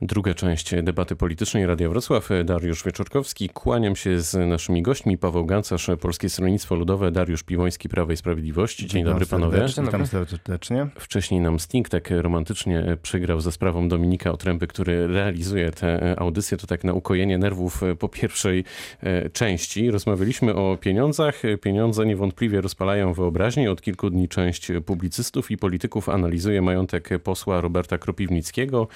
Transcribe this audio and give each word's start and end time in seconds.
Druga 0.00 0.34
część 0.34 0.74
debaty 0.82 1.16
politycznej 1.16 1.66
Radia 1.66 1.88
Wrocław. 1.88 2.28
Dariusz 2.44 2.84
Wieczorkowski. 2.84 3.48
Kłaniam 3.48 3.96
się 3.96 4.20
z 4.20 4.48
naszymi 4.48 4.82
gośćmi. 4.82 5.18
Paweł 5.18 5.46
Gancarz, 5.46 5.90
Polskie 6.00 6.28
Stronnictwo 6.28 6.74
Ludowe, 6.74 7.10
Dariusz 7.10 7.42
Piwoński, 7.42 7.88
Prawo 7.88 8.12
i 8.12 8.16
Sprawiedliwość. 8.16 8.78
Dzień 8.78 8.88
Witam 8.88 9.12
dobry 9.12 9.26
panowie. 9.26 9.66
Witam 9.66 10.06
serdecznie. 10.06 10.86
Wcześniej 10.98 11.40
nam 11.40 11.60
Sting 11.60 11.88
tak 11.88 12.10
romantycznie 12.10 12.96
przygrał 13.02 13.40
za 13.40 13.52
sprawą 13.52 13.88
Dominika 13.88 14.32
Otręby, 14.32 14.66
który 14.66 15.06
realizuje 15.06 15.70
tę 15.70 16.14
audycję. 16.18 16.56
To 16.58 16.66
tak 16.66 16.84
na 16.84 16.92
ukojenie 16.92 17.38
nerwów 17.38 17.80
po 17.98 18.08
pierwszej 18.08 18.64
e, 19.00 19.30
części. 19.30 19.90
Rozmawialiśmy 19.90 20.54
o 20.54 20.76
pieniądzach. 20.80 21.42
Pieniądze 21.62 22.06
niewątpliwie 22.06 22.60
rozpalają 22.60 23.12
wyobraźnię. 23.12 23.70
Od 23.70 23.82
kilku 23.82 24.10
dni 24.10 24.28
część 24.28 24.68
publicystów 24.86 25.50
i 25.50 25.56
polityków 25.56 26.08
analizuje 26.08 26.62
majątek 26.62 27.08
posła 27.22 27.60
Roberta 27.60 27.98
Kropiwnickiego. 27.98 28.88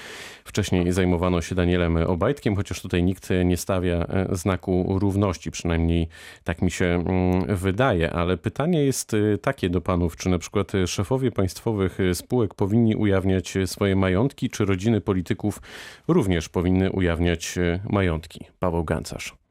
Wcześniej 0.45 0.92
zajmowano 0.93 1.41
się 1.41 1.55
Danielem 1.55 1.97
Obajtkiem, 1.97 2.57
chociaż 2.57 2.83
tutaj 2.83 3.03
nikt 3.03 3.29
nie 3.45 3.57
stawia 3.57 3.97
e, 3.97 4.29
znaku 4.37 4.99
równości, 4.99 5.51
przynajmniej 5.51 6.09
tak 6.45 6.63
mi 6.63 6.71
się 6.71 6.85
mm, 6.85 7.57
wydaje. 7.57 8.11
Ale 8.11 8.37
pytanie 8.37 8.85
jest 8.85 9.15
e, 9.15 9.39
takie 9.39 9.71
do 9.71 9.81
panów, 9.81 10.17
czy 10.17 10.29
na 10.29 10.39
przykład 10.39 10.73
szefowie 10.87 11.31
państwowych 11.31 11.99
spółek 12.15 12.55
powinni 12.55 12.97
ujawniać 12.97 13.55
swoje 13.67 13.97
majątki, 13.97 14.51
czy 14.51 14.65
rodziny 14.65 15.01
polityków 15.01 15.61
również 16.09 16.49
powinny 16.49 16.91
ujawniać 16.91 17.59
e, 17.59 17.81
majątki? 17.91 18.45
Paweł 18.59 18.85
Gancarz. 18.85 19.42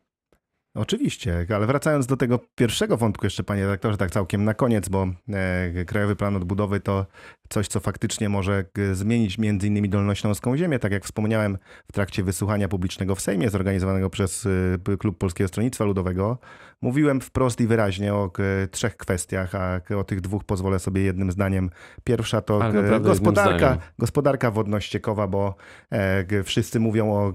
Oczywiście, 0.75 1.45
ale 1.55 1.67
wracając 1.67 2.07
do 2.07 2.17
tego 2.17 2.39
pierwszego 2.55 2.97
wątku 2.97 3.25
jeszcze, 3.25 3.43
panie 3.43 3.61
redaktorze, 3.61 3.97
tak 3.97 4.11
całkiem 4.11 4.43
na 4.43 4.53
koniec, 4.53 4.89
bo 4.89 5.07
e, 5.29 5.85
Krajowy 5.85 6.15
Plan 6.15 6.35
Odbudowy 6.35 6.79
to 6.79 7.05
coś, 7.49 7.67
co 7.67 7.79
faktycznie 7.79 8.29
może 8.29 8.65
zmienić 8.93 9.37
między 9.37 9.67
innymi 9.67 9.89
Dolnośląską 9.89 10.57
ziemię, 10.57 10.79
tak 10.79 10.91
jak 10.91 11.03
wspomniałem 11.03 11.57
w 11.87 11.91
trakcie 11.91 12.23
wysłuchania 12.23 12.67
publicznego 12.67 13.15
w 13.15 13.21
Sejmie 13.21 13.49
zorganizowanego 13.49 14.09
przez 14.09 14.47
e, 14.89 14.97
Klub 14.97 15.17
Polskiego 15.17 15.47
Stronnictwa 15.47 15.85
Ludowego. 15.85 16.37
Mówiłem 16.81 17.21
wprost 17.21 17.61
i 17.61 17.67
wyraźnie 17.67 18.13
o 18.13 18.31
trzech 18.71 18.97
kwestiach, 18.97 19.55
a 19.55 19.81
o 19.97 20.03
tych 20.03 20.21
dwóch 20.21 20.43
pozwolę 20.43 20.79
sobie 20.79 21.01
jednym 21.01 21.31
zdaniem. 21.31 21.69
Pierwsza 22.03 22.41
to 22.41 22.59
gospodarka, 23.01 23.77
gospodarka 23.99 24.51
wodno-ściekowa, 24.51 25.27
bo 25.27 25.55
e, 25.89 26.43
wszyscy 26.43 26.79
mówią 26.79 27.13
o, 27.13 27.33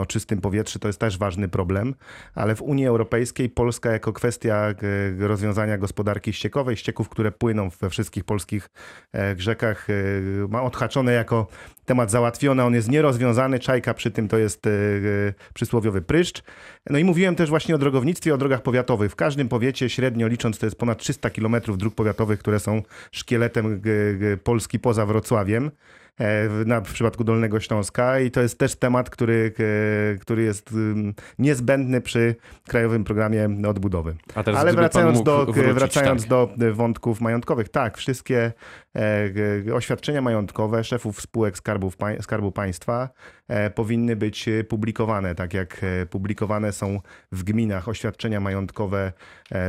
o 0.00 0.06
czystym 0.06 0.40
powietrzu, 0.40 0.78
to 0.78 0.88
jest 0.88 1.00
też 1.00 1.18
ważny 1.18 1.48
problem, 1.48 1.94
ale 2.34 2.49
w 2.56 2.62
Unii 2.62 2.86
Europejskiej 2.86 3.48
Polska 3.48 3.92
jako 3.92 4.12
kwestia 4.12 4.74
rozwiązania 5.18 5.78
gospodarki 5.78 6.32
ściekowej, 6.32 6.76
ścieków, 6.76 7.08
które 7.08 7.32
płyną 7.32 7.68
we 7.80 7.90
wszystkich 7.90 8.24
polskich 8.24 8.68
e, 9.14 9.34
rzekach, 9.38 9.90
e, 9.90 9.94
ma 10.48 10.62
odhaczone 10.62 11.12
jako 11.12 11.46
temat 11.84 12.10
załatwiony, 12.10 12.62
on 12.62 12.74
jest 12.74 12.90
nierozwiązany, 12.90 13.58
czajka 13.58 13.94
przy 13.94 14.10
tym 14.10 14.28
to 14.28 14.38
jest 14.38 14.62
przysłowiowy 15.54 16.02
pryszcz. 16.02 16.42
No 16.90 16.98
i 16.98 17.04
mówiłem 17.04 17.36
też 17.36 17.48
właśnie 17.50 17.74
o 17.74 17.78
drogownictwie, 17.78 18.34
o 18.34 18.38
drogach 18.38 18.62
powiatowych. 18.62 19.12
W 19.12 19.16
każdym 19.16 19.48
powiecie 19.48 19.88
średnio 19.88 20.28
licząc 20.28 20.58
to 20.58 20.66
jest 20.66 20.78
ponad 20.78 20.98
300 20.98 21.30
kilometrów 21.30 21.78
dróg 21.78 21.94
powiatowych, 21.94 22.38
które 22.38 22.60
są 22.60 22.82
szkieletem 23.12 23.82
Polski 24.44 24.78
poza 24.78 25.06
Wrocławiem. 25.06 25.70
E, 26.18 26.48
na, 26.66 26.80
w 26.80 26.92
przypadku 26.92 27.24
Dolnego 27.24 27.60
Śląska 27.60 28.20
i 28.20 28.30
to 28.30 28.40
jest 28.40 28.58
też 28.58 28.76
temat, 28.76 29.10
który, 29.10 29.52
e, 30.14 30.18
który 30.18 30.42
jest 30.42 30.70
niezbędny 31.38 32.00
przy 32.00 32.34
Krajowym 32.68 33.04
Programie 33.04 33.48
Odbudowy. 33.68 34.16
Ale 34.56 34.72
wracając, 34.72 35.22
do, 35.22 35.46
wrócić, 35.46 35.72
wracając 35.72 36.22
tak. 36.22 36.28
do 36.28 36.74
wątków 36.74 37.20
majątkowych, 37.20 37.68
tak, 37.68 37.98
wszystkie 37.98 38.52
e, 39.66 39.74
oświadczenia 39.74 40.22
majątkowe 40.22 40.84
szefów 40.84 41.20
spółek 41.20 41.56
Skarbu, 41.56 41.92
Skarbu 42.20 42.52
Państwa 42.52 43.08
powinny 43.74 44.16
być 44.16 44.48
publikowane, 44.68 45.34
tak 45.34 45.54
jak 45.54 45.80
publikowane 46.10 46.72
są 46.72 47.00
w 47.32 47.44
gminach 47.44 47.88
oświadczenia 47.88 48.40
majątkowe 48.40 49.12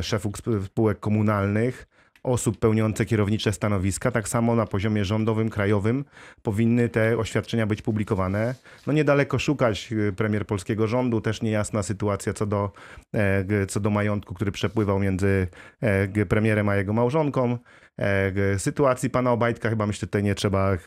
szefów 0.02 0.36
spółek 0.66 1.00
komunalnych 1.00 1.88
osób 2.24 2.60
pełniące 2.60 3.06
kierownicze 3.06 3.54
stanowiska, 3.54 4.12
tak 4.12 4.30
samo 4.30 4.56
na 4.56 4.66
poziomie 4.66 5.06
rządowym, 5.06 5.50
krajowym 5.50 6.06
powinny 6.42 6.90
te 6.90 7.18
oświadczenia 7.18 7.68
być 7.68 7.82
publikowane. 7.82 8.56
No 8.88 8.94
niedaleko 8.94 9.40
szukać 9.40 9.92
y, 9.92 10.14
premier 10.14 10.48
polskiego 10.48 10.88
rządu, 10.88 11.22
też 11.22 11.42
niejasna 11.42 11.84
sytuacja 11.84 12.34
co 12.34 12.46
do, 12.46 12.72
e, 13.14 13.66
co 13.66 13.80
do 13.80 13.90
majątku, 13.90 14.34
który 14.34 14.52
przepływał 14.52 15.00
między 15.00 15.48
e, 15.82 16.26
premierem 16.26 16.70
a 16.70 16.76
jego 16.76 16.94
małżonką. 16.94 17.58
E, 17.98 18.60
sytuacji 18.60 19.10
pana 19.10 19.32
Obajtka 19.32 19.70
chyba 19.70 19.88
myślę 19.88 20.08
tutaj 20.08 20.24
nie 20.24 20.36
trzeba 20.36 20.78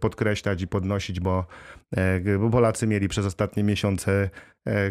podkreślać 0.00 0.62
i 0.62 0.68
podnosić, 0.68 1.20
bo, 1.20 1.46
bo 2.40 2.50
Polacy 2.50 2.86
mieli 2.86 3.08
przez 3.08 3.26
ostatnie 3.26 3.64
miesiące 3.64 4.30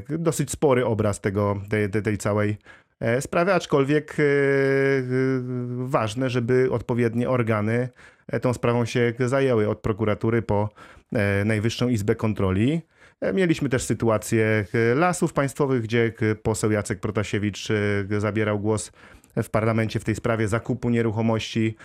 dosyć 0.10 0.52
spory 0.52 0.86
obraz 0.86 1.22
tego, 1.22 1.62
tej, 1.70 2.04
tej 2.04 2.18
całej 2.18 2.58
E, 3.02 3.22
sprawy, 3.22 3.54
aczkolwiek 3.54 4.16
e, 4.20 4.24
e, 4.24 4.26
ważne, 5.86 6.30
żeby 6.30 6.68
odpowiednie 6.72 7.30
organy 7.30 7.90
tą 8.42 8.54
sprawą 8.54 8.86
się 8.86 9.14
zajęły, 9.20 9.70
od 9.70 9.80
prokuratury 9.80 10.42
po 10.42 10.70
Najwyższą 11.46 11.88
Izbę 11.88 12.16
Kontroli. 12.16 12.82
Mieliśmy 13.34 13.70
też 13.70 13.84
sytuację 13.84 14.66
lasów 14.96 15.34
państwowych, 15.34 15.82
gdzie 15.82 16.14
poseł 16.44 16.72
Jacek 16.72 17.00
Protasiewicz 17.00 17.68
zabierał 18.18 18.60
głos 18.60 18.92
w 19.44 19.50
parlamencie 19.50 20.00
w 20.00 20.04
tej 20.04 20.16
sprawie 20.16 20.48
zakupu 20.48 20.90
nieruchomości 20.90 21.76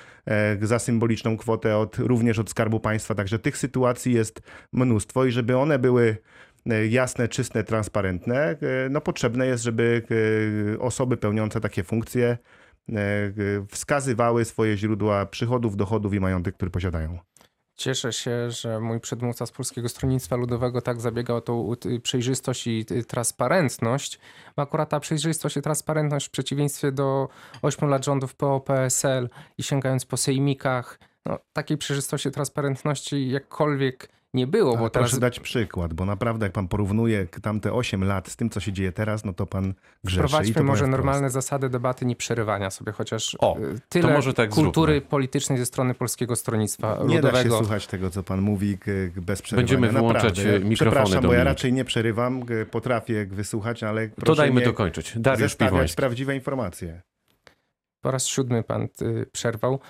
za 0.63 0.79
symboliczną 0.79 1.37
kwotę 1.37 1.79
od, 1.79 1.99
również 1.99 2.39
od 2.39 2.51
Skarbu 2.51 2.81
Państwa. 2.81 3.15
Także 3.15 3.39
tych 3.39 3.57
sytuacji 3.57 4.15
jest 4.15 4.43
mnóstwo 4.73 5.25
i 5.25 5.33
żeby 5.33 5.57
one 5.57 5.79
były 5.79 6.17
jasne, 6.89 7.29
czyste, 7.29 7.65
transparentne, 7.65 8.37
e, 8.37 8.57
no 8.91 9.01
potrzebne 9.01 9.47
jest, 9.47 9.65
żeby 9.65 10.03
e, 10.75 10.79
osoby 10.79 11.17
pełniące 11.17 11.61
takie 11.61 11.83
funkcje 11.85 12.39
wskazywały 13.69 14.45
swoje 14.45 14.77
źródła 14.77 15.27
przychodów, 15.27 15.77
dochodów 15.77 16.15
i 16.15 16.21
majątek, 16.21 16.55
które 16.55 16.71
posiadają. 16.71 17.19
Cieszę 17.77 18.13
się, 18.13 18.51
że 18.51 18.81
mój 18.81 19.01
przedmówca 19.01 19.47
z 19.47 19.53
Polskiego 19.53 19.89
Stronnictwa 19.89 20.37
Ludowego 20.37 20.81
tak 20.81 21.01
zabiega 21.01 21.35
o 21.35 21.41
tą 21.41 21.73
przejrzystość 22.03 22.67
i 22.67 22.85
transparentność. 23.09 24.19
Akurat 24.57 24.89
ta 24.89 25.01
przejrzystość 25.01 25.57
i 25.57 25.63
transparentność 25.63 26.27
w 26.27 26.31
przeciwieństwie 26.31 26.93
do 26.93 27.29
8 27.63 27.89
lat 27.89 28.05
rządów 28.05 28.35
PO-PSL 28.35 29.29
i 29.59 29.63
sięgając 29.63 30.07
po 30.07 30.17
sejmikach, 30.17 30.99
no, 31.27 31.39
takiej 31.53 31.79
przejrzystości 31.79 32.29
i 32.29 32.33
transparentności 32.33 33.31
jakkolwiek 33.31 34.09
nie 34.35 34.47
było. 34.47 34.77
bo 34.77 34.91
teraz... 34.91 35.11
Proszę 35.11 35.21
dać 35.21 35.41
przykład, 35.41 35.95
bo 35.95 36.05
naprawdę 36.05 36.47
jak 36.47 36.53
pan 36.53 36.69
porównuje 36.69 37.27
tamte 37.43 37.73
8 37.73 38.05
lat 38.05 38.29
z 38.29 38.37
tym, 38.37 38.51
co 38.51 38.61
się 38.61 38.73
dzieje 38.73 38.93
teraz, 38.93 39.25
no 39.25 39.33
to 39.33 39.47
pan 39.47 39.75
grzeszy. 40.05 40.29
Wprowadźmy 40.29 40.63
może 40.63 40.87
normalne 40.87 41.31
zasady 41.31 41.69
debaty 41.69 42.07
nie 42.07 42.17
przerywania 42.17 42.71
sobie, 42.71 42.93
chociaż 42.93 43.37
o, 43.41 43.59
y, 43.59 43.81
tyle 43.89 44.13
może 44.13 44.35
tak 44.35 44.51
kultury 44.51 44.93
zróbmy. 44.93 45.11
politycznej 45.11 45.59
ze 45.59 45.67
strony 45.67 45.95
Polskiego 45.95 46.37
Stronnictwa 46.37 46.89
nie 46.89 46.95
Ludowego. 46.95 47.15
Nie 47.15 47.33
da 47.33 47.43
się 47.43 47.51
słuchać 47.51 47.87
tego, 47.87 48.11
co 48.11 48.23
pan 48.23 48.41
mówi 48.41 48.79
bez 49.17 49.43
przerywania. 49.43 49.63
Będziemy 49.63 49.89
wyłączać 49.93 50.39
naprawdę. 50.39 50.69
mikrofony. 50.69 50.77
Przepraszam, 50.77 51.25
bo 51.25 51.33
ja 51.33 51.45
raczej 51.45 51.73
nie 51.73 51.85
przerywam, 51.85 52.43
potrafię 52.71 53.27
wysłuchać, 53.27 53.83
ale 53.83 54.09
proszę 54.09 54.27
To 54.27 54.35
dajmy 54.35 54.61
dokończyć. 54.61 55.13
Dariusz 55.17 55.57
Piwoński. 55.57 55.97
prawdziwe 55.97 56.35
informacje. 56.35 57.03
Po 58.01 58.11
raz 58.11 58.27
siódmy 58.27 58.63
pan 58.63 58.89
y, 59.03 59.27
przerwał. 59.33 59.81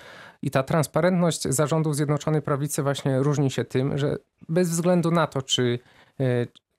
I 0.41 0.51
ta 0.51 0.63
transparentność 0.63 1.43
zarządów 1.43 1.95
Zjednoczonej 1.95 2.41
Prawicy 2.41 2.83
właśnie 2.83 3.19
różni 3.19 3.51
się 3.51 3.65
tym, 3.65 3.97
że 3.97 4.17
bez 4.49 4.69
względu 4.69 5.11
na 5.11 5.27
to, 5.27 5.41
czy 5.41 5.79
e, 6.19 6.23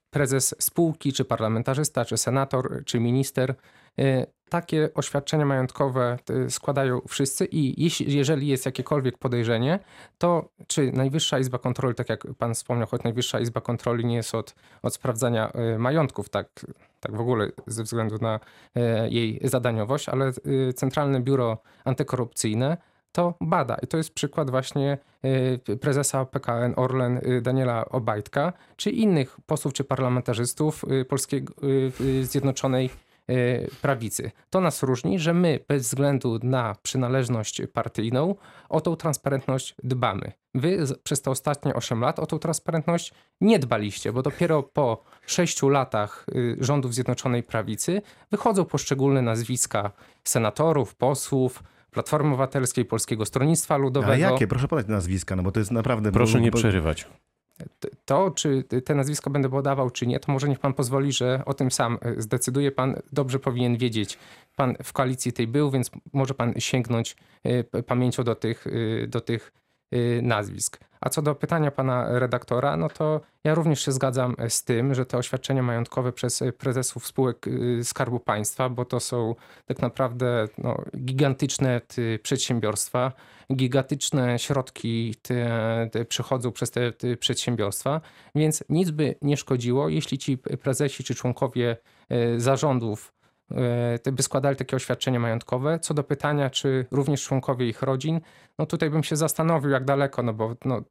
prezes 0.09 0.55
spółki, 0.59 1.13
czy 1.13 1.25
parlamentarzysta, 1.25 2.05
czy 2.05 2.17
senator, 2.17 2.83
czy 2.85 2.99
minister, 2.99 3.55
e, 3.99 4.25
takie 4.49 4.89
oświadczenia 4.93 5.45
majątkowe 5.45 6.17
e, 6.29 6.49
składają 6.49 7.01
wszyscy 7.07 7.45
i 7.45 7.83
jeśli, 7.83 8.15
jeżeli 8.17 8.47
jest 8.47 8.65
jakiekolwiek 8.65 9.17
podejrzenie, 9.17 9.79
to 10.17 10.49
czy 10.67 10.91
Najwyższa 10.91 11.39
Izba 11.39 11.57
Kontroli, 11.57 11.95
tak 11.95 12.09
jak 12.09 12.27
pan 12.37 12.53
wspomniał, 12.53 12.87
choć 12.87 13.03
Najwyższa 13.03 13.39
Izba 13.39 13.61
Kontroli 13.61 14.05
nie 14.05 14.15
jest 14.15 14.35
od, 14.35 14.55
od 14.81 14.93
sprawdzania 14.93 15.51
majątków, 15.77 16.29
tak, 16.29 16.65
tak 16.99 17.15
w 17.15 17.19
ogóle 17.19 17.51
ze 17.67 17.83
względu 17.83 18.17
na 18.21 18.39
jej 19.09 19.39
zadaniowość, 19.43 20.09
ale 20.09 20.31
Centralne 20.75 21.21
Biuro 21.21 21.57
Antykorupcyjne 21.85 22.77
to 23.11 23.33
bada. 23.41 23.77
I 23.83 23.87
to 23.87 23.97
jest 23.97 24.13
przykład 24.13 24.49
właśnie 24.49 24.97
y, 25.69 25.77
prezesa 25.77 26.25
PKN 26.25 26.73
Orlen 26.75 27.17
y, 27.17 27.41
Daniela 27.41 27.85
Obajtka, 27.85 28.53
czy 28.75 28.89
innych 28.89 29.37
posłów 29.45 29.73
czy 29.73 29.83
parlamentarzystów 29.83 30.83
y, 30.83 31.05
Polskiego 31.05 31.53
Zjednoczonej 32.21 32.89
prawicy. 33.81 34.31
To 34.49 34.61
nas 34.61 34.83
różni, 34.83 35.19
że 35.19 35.33
my 35.33 35.59
bez 35.67 35.83
względu 35.83 36.39
na 36.43 36.75
przynależność 36.83 37.61
partyjną 37.73 38.35
o 38.69 38.81
tą 38.81 38.95
transparentność 38.95 39.75
dbamy. 39.83 40.31
Wy 40.55 40.77
przez 41.03 41.21
te 41.21 41.31
ostatnie 41.31 41.73
8 41.73 42.01
lat 42.01 42.19
o 42.19 42.25
tą 42.25 42.39
transparentność 42.39 43.13
nie 43.41 43.59
dbaliście, 43.59 44.13
bo 44.13 44.21
dopiero 44.21 44.63
po 44.63 45.03
6 45.25 45.63
latach 45.63 46.25
rządów 46.59 46.93
Zjednoczonej 46.93 47.43
Prawicy 47.43 48.01
wychodzą 48.31 48.65
poszczególne 48.65 49.21
nazwiska 49.21 49.91
senatorów, 50.23 50.95
posłów, 50.95 51.63
Platformy 51.91 52.29
Obywatelskiej, 52.29 52.85
Polskiego 52.85 53.25
Stronnictwa 53.25 53.77
Ludowego. 53.77 54.13
A 54.13 54.17
jakie? 54.31 54.47
Proszę 54.47 54.67
podać 54.67 54.87
nazwiska, 54.87 55.35
no 55.35 55.43
bo 55.43 55.51
to 55.51 55.59
jest 55.59 55.71
naprawdę... 55.71 56.11
Proszę 56.11 56.41
nie 56.41 56.51
przerywać. 56.51 57.07
To, 58.05 58.31
czy 58.31 58.63
te 58.63 58.95
nazwisko 58.95 59.29
będę 59.29 59.49
podawał, 59.49 59.89
czy 59.89 60.07
nie, 60.07 60.19
to 60.19 60.31
może 60.31 60.49
niech 60.49 60.59
pan 60.59 60.73
pozwoli, 60.73 61.11
że 61.11 61.41
o 61.45 61.53
tym 61.53 61.71
sam 61.71 61.97
e, 62.01 62.21
zdecyduje. 62.21 62.71
Pan 62.71 62.95
dobrze 63.11 63.39
powinien 63.39 63.77
wiedzieć. 63.77 64.17
Pan 64.55 64.75
w 64.83 64.93
koalicji 64.93 65.33
tej 65.33 65.47
był, 65.47 65.71
więc 65.71 65.91
może 66.13 66.33
pan 66.33 66.53
sięgnąć 66.57 67.15
e, 67.43 67.83
pamięcią 67.83 68.23
do 68.23 68.35
tych, 68.35 68.67
e, 69.03 69.07
do 69.07 69.21
tych 69.21 69.51
nazwisk. 70.21 70.79
A 71.01 71.09
co 71.09 71.21
do 71.21 71.35
pytania 71.35 71.71
pana 71.71 72.19
redaktora, 72.19 72.77
no 72.77 72.89
to 72.89 73.21
ja 73.43 73.55
również 73.55 73.85
się 73.85 73.91
zgadzam 73.91 74.35
e, 74.37 74.49
z 74.49 74.63
tym, 74.63 74.93
że 74.93 75.05
te 75.05 75.17
oświadczenia 75.17 75.63
majątkowe 75.63 76.11
przez 76.11 76.41
e, 76.41 76.51
prezesów 76.51 77.07
spółek 77.07 77.45
e, 77.47 77.83
Skarbu 77.83 78.19
Państwa, 78.19 78.69
bo 78.69 78.85
to 78.85 78.99
są 78.99 79.35
tak 79.65 79.79
naprawdę 79.79 80.47
no, 80.57 80.83
gigantyczne 80.97 81.81
ty, 81.81 82.19
przedsiębiorstwa, 82.23 83.11
gigantyczne 83.53 84.39
środki 84.39 85.15
te, 85.21 85.89
te 85.91 86.05
przychodzą 86.05 86.51
przez 86.51 86.71
te, 86.71 86.91
te 86.91 87.17
przedsiębiorstwa, 87.17 88.01
więc 88.35 88.63
nic 88.69 88.91
by 88.91 89.15
nie 89.21 89.37
szkodziło, 89.37 89.89
jeśli 89.89 90.17
ci 90.17 90.37
prezesi 90.37 91.03
czy 91.03 91.15
członkowie 91.15 91.77
e, 92.09 92.39
zarządów 92.39 93.18
by 94.11 94.23
składali 94.23 94.55
takie 94.55 94.75
oświadczenie 94.75 95.19
majątkowe. 95.19 95.79
Co 95.79 95.93
do 95.93 96.03
pytania, 96.03 96.49
czy 96.49 96.85
również 96.91 97.23
członkowie 97.23 97.69
ich 97.69 97.81
rodzin, 97.81 98.21
no 98.59 98.65
tutaj 98.65 98.89
bym 98.89 99.03
się 99.03 99.15
zastanowił, 99.15 99.69
jak 99.69 99.85
daleko, 99.85 100.23
no 100.23 100.33
bo 100.33 100.55
no, 100.65 100.81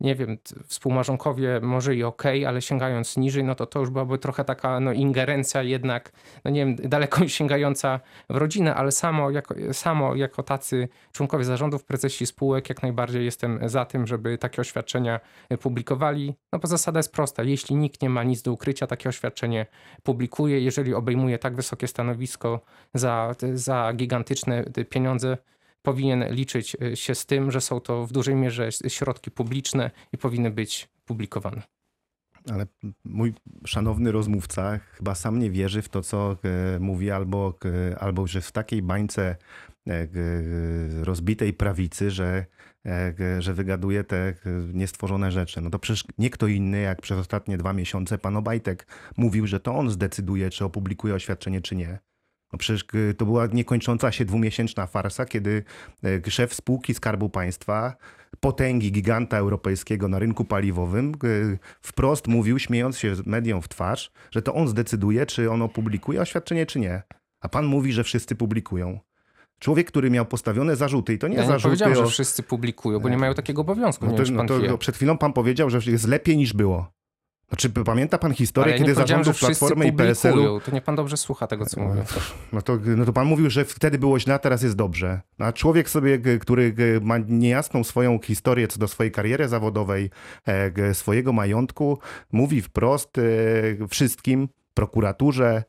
nie 0.00 0.14
wiem, 0.14 0.38
współmarzonkowie 0.66 1.60
może 1.62 1.94
i 1.94 2.02
okej, 2.02 2.46
ale 2.46 2.62
sięgając 2.62 3.16
niżej, 3.16 3.44
no 3.44 3.54
to 3.54 3.66
to 3.66 3.80
już 3.80 3.90
byłaby 3.90 4.18
trochę 4.18 4.44
taka 4.44 4.80
no, 4.80 4.92
ingerencja 4.92 5.62
jednak, 5.62 6.12
no 6.44 6.50
nie 6.50 6.66
wiem, 6.66 6.76
daleko 6.76 7.28
sięgająca 7.38 8.00
w 8.30 8.36
rodzinę, 8.36 8.74
ale 8.74 8.92
samo 8.92 9.30
jako, 9.30 9.54
samo 9.72 10.14
jako 10.14 10.42
tacy 10.42 10.88
członkowie 11.12 11.44
zarządów, 11.44 11.84
prezesi 11.84 12.26
spółek, 12.26 12.68
jak 12.68 12.82
najbardziej 12.82 13.24
jestem 13.24 13.60
za 13.68 13.84
tym, 13.84 14.06
żeby 14.06 14.38
takie 14.38 14.60
oświadczenia 14.60 15.20
publikowali. 15.60 16.34
No 16.52 16.58
bo 16.58 16.68
zasada 16.68 16.98
jest 16.98 17.12
prosta. 17.12 17.42
Jeśli 17.42 17.76
nikt 17.76 18.02
nie 18.02 18.10
ma 18.10 18.22
nic 18.22 18.42
do 18.42 18.52
ukrycia, 18.52 18.86
takie 18.86 19.08
oświadczenie 19.08 19.66
publikuje. 20.02 20.60
Jeżeli 20.60 20.94
obejmuje 20.94 21.38
tak 21.38 21.56
wysokie 21.56 21.88
stanowisko 21.88 22.60
za, 22.94 23.34
za 23.54 23.92
gigantyczne 23.96 24.64
pieniądze, 24.90 25.38
powinien 25.84 26.24
liczyć 26.30 26.76
e, 26.82 26.96
się 26.96 27.14
z 27.14 27.26
tym, 27.26 27.50
że 27.50 27.60
są 27.60 27.80
to 27.80 28.06
w 28.06 28.12
dużej 28.12 28.34
mierze 28.34 28.68
środki 28.88 29.30
publiczne 29.30 29.90
i 30.12 30.18
powinny 30.18 30.50
być 30.50 30.88
publikowane. 31.04 31.62
Ale 32.52 32.66
mój 33.04 33.34
szanowny 33.66 34.12
rozmówca 34.12 34.78
chyba 34.78 35.14
sam 35.14 35.38
nie 35.38 35.50
wierzy 35.50 35.82
w 35.82 35.88
to, 35.88 36.02
co 36.02 36.36
e, 36.44 36.78
mówi, 36.80 37.10
albo, 37.10 37.58
e, 37.64 37.98
albo 37.98 38.26
że 38.26 38.40
w 38.40 38.52
takiej 38.52 38.82
bańce 38.82 39.36
rozbitej 41.02 41.52
prawicy, 41.52 42.10
że, 42.10 42.46
że 43.38 43.54
wygaduje 43.54 44.04
te 44.04 44.34
niestworzone 44.72 45.32
rzeczy. 45.32 45.60
No 45.60 45.70
to 45.70 45.78
przecież 45.78 46.04
nie 46.18 46.30
kto 46.30 46.46
inny, 46.46 46.80
jak 46.80 47.02
przez 47.02 47.18
ostatnie 47.18 47.58
dwa 47.58 47.72
miesiące 47.72 48.18
pan 48.18 48.36
Obajtek 48.36 48.86
mówił, 49.16 49.46
że 49.46 49.60
to 49.60 49.74
on 49.74 49.90
zdecyduje, 49.90 50.50
czy 50.50 50.64
opublikuje 50.64 51.14
oświadczenie, 51.14 51.60
czy 51.60 51.76
nie. 51.76 51.98
No 52.52 52.58
przecież 52.58 52.84
g- 52.84 53.14
to 53.14 53.24
była 53.24 53.46
niekończąca 53.46 54.12
się 54.12 54.24
dwumiesięczna 54.24 54.86
farsa, 54.86 55.24
kiedy 55.26 55.62
e, 56.26 56.30
szef 56.30 56.54
spółki 56.54 56.94
Skarbu 56.94 57.28
Państwa, 57.28 57.94
potęgi 58.40 58.92
giganta 58.92 59.36
europejskiego 59.36 60.08
na 60.08 60.18
rynku 60.18 60.44
paliwowym, 60.44 61.12
g- 61.12 61.58
wprost 61.82 62.28
mówił, 62.28 62.58
śmiejąc 62.58 62.98
się 62.98 63.14
mediom 63.26 63.62
w 63.62 63.68
twarz, 63.68 64.12
że 64.30 64.42
to 64.42 64.54
on 64.54 64.68
zdecyduje, 64.68 65.26
czy 65.26 65.50
on 65.50 65.62
opublikuje 65.62 66.20
oświadczenie, 66.20 66.66
czy 66.66 66.80
nie. 66.80 67.02
A 67.40 67.48
pan 67.48 67.66
mówi, 67.66 67.92
że 67.92 68.04
wszyscy 68.04 68.36
publikują. 68.36 68.98
Człowiek, 69.58 69.86
który 69.88 70.10
miał 70.10 70.26
postawione 70.26 70.76
zarzuty, 70.76 71.14
i 71.14 71.18
to 71.18 71.28
nie 71.28 71.34
Ja 71.36 71.40
nie 71.42 71.46
zarzuty 71.46 71.62
powiedziałem, 71.68 71.94
że 71.94 72.02
o... 72.02 72.06
wszyscy 72.06 72.42
publikują, 72.42 73.00
bo 73.00 73.08
nie 73.08 73.18
mają 73.18 73.34
takiego 73.34 73.60
obowiązku. 73.62 74.04
No 74.06 74.10
nie 74.12 74.18
to, 74.18 74.24
czy 74.24 74.32
no 74.32 74.44
to 74.68 74.78
przed 74.78 74.96
chwilą 74.96 75.18
pan 75.18 75.32
powiedział, 75.32 75.70
że 75.70 75.78
jest 75.90 76.08
lepiej 76.08 76.36
niż 76.36 76.52
było. 76.52 76.92
Znaczy, 77.48 77.70
pamięta 77.70 78.18
pan 78.18 78.34
historię, 78.34 78.72
ja 78.72 78.78
kiedy 78.78 78.94
zarządów 78.94 79.38
Platformy 79.38 79.86
i 79.86 79.92
PSL-u. 79.92 80.60
To 80.60 80.70
nie 80.70 80.80
pan 80.80 80.96
dobrze 80.96 81.16
słucha 81.16 81.46
tego, 81.46 81.66
co 81.66 81.80
mówię. 81.80 82.02
no 82.52 82.62
to, 82.62 82.78
no 82.96 83.04
to 83.04 83.12
pan 83.12 83.26
mówił, 83.26 83.50
że 83.50 83.64
wtedy 83.64 83.98
było 83.98 84.20
źle, 84.20 84.38
teraz 84.38 84.62
jest 84.62 84.76
dobrze. 84.76 85.20
A 85.38 85.52
człowiek 85.52 85.90
sobie, 85.90 86.38
który 86.38 86.74
ma 87.02 87.18
niejasną 87.18 87.84
swoją 87.84 88.18
historię 88.18 88.68
co 88.68 88.78
do 88.78 88.88
swojej 88.88 89.12
kariery 89.12 89.48
zawodowej, 89.48 90.10
e, 90.46 90.94
swojego 90.94 91.32
majątku, 91.32 91.98
mówi 92.32 92.62
wprost 92.62 93.18
e, 93.18 93.22
wszystkim, 93.88 94.48
prokuraturze, 94.74 95.46
e, 95.56 95.64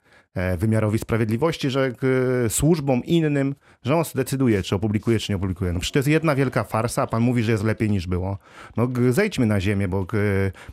wymiarowi 0.57 0.99
sprawiedliwości, 0.99 1.69
że 1.69 1.93
służbom 2.49 3.03
innym, 3.03 3.55
że 3.83 3.95
on 3.95 4.05
zdecyduje, 4.05 4.63
czy 4.63 4.75
opublikuje, 4.75 5.19
czy 5.19 5.31
nie 5.31 5.35
opublikuje. 5.35 5.73
No 5.73 5.79
przecież 5.79 5.91
to 5.91 5.99
jest 5.99 6.09
jedna 6.09 6.35
wielka 6.35 6.63
farsa, 6.63 7.01
a 7.01 7.07
pan 7.07 7.21
mówi, 7.21 7.43
że 7.43 7.51
jest 7.51 7.63
lepiej 7.63 7.89
niż 7.89 8.07
było. 8.07 8.37
No 8.77 8.87
zejdźmy 9.09 9.45
na 9.45 9.61
ziemię, 9.61 9.87
bo 9.87 10.05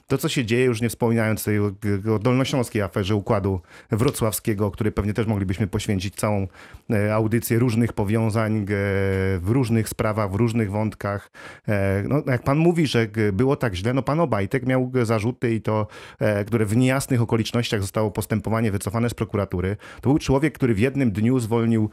to, 0.06 0.18
co 0.18 0.28
się 0.28 0.44
dzieje, 0.44 0.64
już 0.64 0.80
nie 0.80 0.88
wspominając 0.88 1.44
tej 1.44 1.58
o 1.58 2.18
dolnośląskiej 2.20 2.82
aferze 2.82 3.14
układu 3.14 3.60
wrocławskiego, 3.90 4.70
który 4.70 4.92
pewnie 4.92 5.14
też 5.14 5.26
moglibyśmy 5.26 5.66
poświęcić 5.66 6.14
całą 6.14 6.46
e, 6.90 7.14
audycję 7.14 7.58
różnych 7.58 7.92
powiązań 7.92 8.66
w 8.68 9.48
różnych 9.48 9.88
sprawach, 9.88 10.30
w 10.30 10.34
różnych 10.34 10.70
wątkach. 10.70 11.30
E, 11.68 12.02
No, 12.08 12.22
jak 12.26 12.42
pan 12.42 12.58
mówi, 12.58 12.86
że 12.86 13.06
było 13.32 13.56
tak 13.56 13.74
źle, 13.74 13.94
no 13.94 14.02
pan 14.02 14.20
Obajtek 14.20 14.66
miał 14.66 14.92
zarzuty 15.02 15.54
i 15.54 15.60
to, 15.60 15.86
e, 16.18 16.44
które 16.44 16.66
w 16.66 16.76
niejasnych 16.76 17.22
okolicznościach 17.22 17.80
zostało 17.80 18.10
postępowanie 18.10 18.72
wycofane 18.72 19.10
z 19.10 19.14
prokuratury. 19.14 19.51
To 20.00 20.08
był 20.10 20.18
człowiek, 20.18 20.54
który 20.54 20.74
w 20.74 20.78
jednym 20.78 21.12
dniu 21.12 21.38
zwolnił 21.38 21.90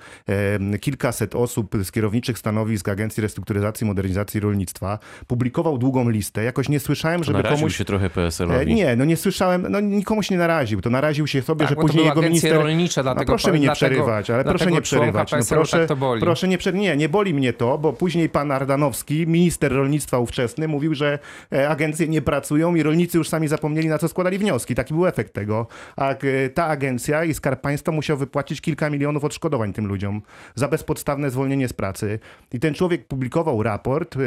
e, 0.74 0.80
kilkaset 0.80 1.36
osób 1.36 1.76
z 1.84 1.92
kierowniczych 1.92 2.38
stanowisk 2.40 2.90
Agencji 2.90 3.22
Restrukturyzacji 3.22 3.86
i 3.86 3.88
Modernizacji 3.88 4.40
Rolnictwa. 4.40 5.00
Publikował 5.28 5.78
długą 5.78 6.10
listę. 6.10 6.44
Jakoś 6.44 6.70
nie 6.70 6.80
słyszałem, 6.80 7.24
żeby 7.24 7.38
naraził 7.38 7.58
komuś... 7.58 7.76
się 7.78 7.86
trochę 7.86 8.06
E, 8.06 8.10
PSL-owi. 8.10 8.74
Nie, 8.76 8.96
no 8.96 9.06
nie 9.06 9.18
słyszałem, 9.18 9.66
no 9.70 9.80
nikomu 9.80 10.24
się 10.24 10.36
nie 10.36 10.40
naraził. 10.40 10.82
To 10.82 10.90
naraził 10.90 11.28
się 11.28 11.42
sobie, 11.42 11.60
Tak, 11.60 11.70
że 11.70 11.76
później 11.76 12.04
jego 12.06 12.12
agencje 12.12 12.30
minister... 12.30 12.54
rolnicze, 12.54 13.00
No 13.00 13.04
dlatego 13.04 13.26
proszę 13.32 13.52
mi 13.52 13.60
nie 13.60 13.66
dlatego- 13.66 13.90
przerywać, 13.96 14.30
ale 14.30 14.44
proszę 14.44 14.72
nie 14.72 14.82
przerywać. 14.82 15.32
No 15.32 15.38
proszę, 15.50 15.78
tak 15.80 15.88
to 15.88 15.96
boli. 15.96 16.22
proszę 16.22 16.48
nie 16.48 16.58
przerywać. 16.58 16.84
Nie, 16.84 16.98
nie 16.98 17.10
boli 17.10 17.34
mnie 17.34 17.54
to, 17.54 17.78
bo 17.78 17.94
później 17.94 18.30
pan 18.30 18.52
Ardanowski, 18.52 19.28
minister 19.28 19.72
rolnictwa 19.72 20.20
ówczesny, 20.20 20.68
mówił, 20.68 20.96
że 20.96 21.20
e, 21.54 21.70
agencje 21.70 22.08
nie 22.08 22.22
pracują 22.22 22.76
i 22.76 22.84
rolnicy 22.84 23.18
już 23.18 23.30
sami 23.30 23.48
zapomnieli, 23.48 23.88
na 23.88 23.98
co 23.98 24.08
składali 24.08 24.38
wnioski. 24.38 24.76
Taki 24.76 24.94
był 24.94 25.08
efekt 25.08 25.34
tego. 25.34 25.68
A 25.96 26.10
e, 26.14 26.50
ta 26.50 26.66
agencja 26.68 27.24
i 27.24 27.34
Skarb 27.50 27.62
Państwa 27.62 27.92
musiał 27.92 28.18
wypłacić 28.18 28.62
kilka 28.62 28.90
milionów 28.90 29.24
odszkodowań 29.24 29.74
tym 29.74 29.88
ludziom 29.88 30.22
za 30.56 30.68
bezpodstawne 30.68 31.30
zwolnienie 31.30 31.68
z 31.68 31.74
pracy. 31.74 32.20
I 32.54 32.60
ten 32.60 32.74
człowiek 32.74 33.08
publikował 33.08 33.64
raport, 33.64 34.16
e, 34.16 34.20
e, 34.20 34.24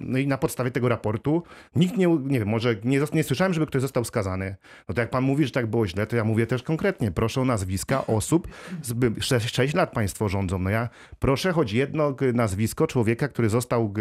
no 0.00 0.18
i 0.18 0.26
na 0.26 0.38
podstawie 0.38 0.70
tego 0.70 0.88
raportu 0.88 1.42
nikt 1.76 1.96
nie, 1.96 2.06
nie 2.06 2.38
wiem, 2.38 2.48
może 2.48 2.76
nie, 2.84 3.00
nie 3.12 3.24
słyszałem, 3.24 3.54
żeby 3.54 3.66
ktoś 3.66 3.82
został 3.82 4.04
skazany. 4.04 4.56
No 4.88 4.94
to 4.94 5.00
jak 5.00 5.10
pan 5.10 5.24
mówi, 5.24 5.44
że 5.44 5.50
tak 5.50 5.66
było 5.66 5.86
źle, 5.86 6.06
to 6.06 6.16
ja 6.16 6.24
mówię 6.24 6.46
też 6.46 6.62
konkretnie. 6.62 7.10
Proszę 7.10 7.40
o 7.40 7.44
nazwiska 7.44 8.06
osób, 8.06 8.48
z, 8.82 9.24
6, 9.24 9.54
6 9.54 9.74
lat 9.74 9.92
państwo 9.92 10.28
rządzą. 10.28 10.58
No 10.58 10.70
ja 10.70 10.88
proszę 11.18 11.52
choć 11.52 11.72
jedno 11.72 12.14
nazwisko 12.34 12.86
człowieka, 12.86 13.28
który 13.28 13.48
został 13.48 13.94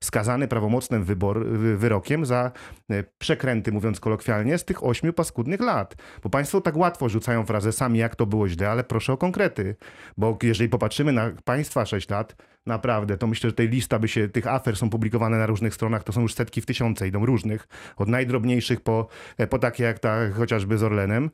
skazany 0.00 0.48
prawomocnym 0.48 1.04
wybor, 1.04 1.46
wy- 1.46 1.76
wyrokiem 1.76 2.26
za 2.26 2.52
e, 2.90 3.04
przekręty, 3.18 3.72
mówiąc 3.72 4.00
kolokwialnie, 4.00 4.58
z 4.58 4.64
tych 4.64 4.84
ośmiu 4.84 5.12
paskudnych 5.12 5.60
lat. 5.60 5.94
Bo 6.22 6.30
państwo 6.30 6.60
tak 6.60 6.76
łatwo 6.76 7.08
rzucają 7.08 7.44
frazesami, 7.76 7.98
jak 7.98 8.16
to 8.16 8.26
było 8.26 8.48
źle, 8.48 8.70
ale 8.70 8.84
proszę 8.84 9.12
o 9.12 9.16
konkrety. 9.16 9.76
Bo 10.16 10.38
jeżeli 10.42 10.68
popatrzymy 10.68 11.12
na 11.12 11.30
państwa 11.44 11.86
6 11.86 12.10
lat, 12.10 12.36
Naprawdę, 12.66 13.18
to 13.18 13.26
myślę, 13.26 13.50
że 13.50 13.56
tej 13.56 13.68
lista 13.68 13.98
by 13.98 14.08
się, 14.08 14.28
tych 14.28 14.46
afer 14.46 14.76
są 14.76 14.90
publikowane 14.90 15.38
na 15.38 15.46
różnych 15.46 15.74
stronach, 15.74 16.04
to 16.04 16.12
są 16.12 16.20
już 16.22 16.34
setki 16.34 16.60
w 16.60 16.66
tysiące, 16.66 17.08
idą 17.08 17.26
różnych, 17.26 17.68
od 17.96 18.08
najdrobniejszych 18.08 18.80
po, 18.80 19.08
po 19.50 19.58
takie 19.58 19.84
jak 19.84 19.98
ta 19.98 20.30
chociażby 20.30 20.78
z 20.78 20.82
Orlenem, 20.82 21.30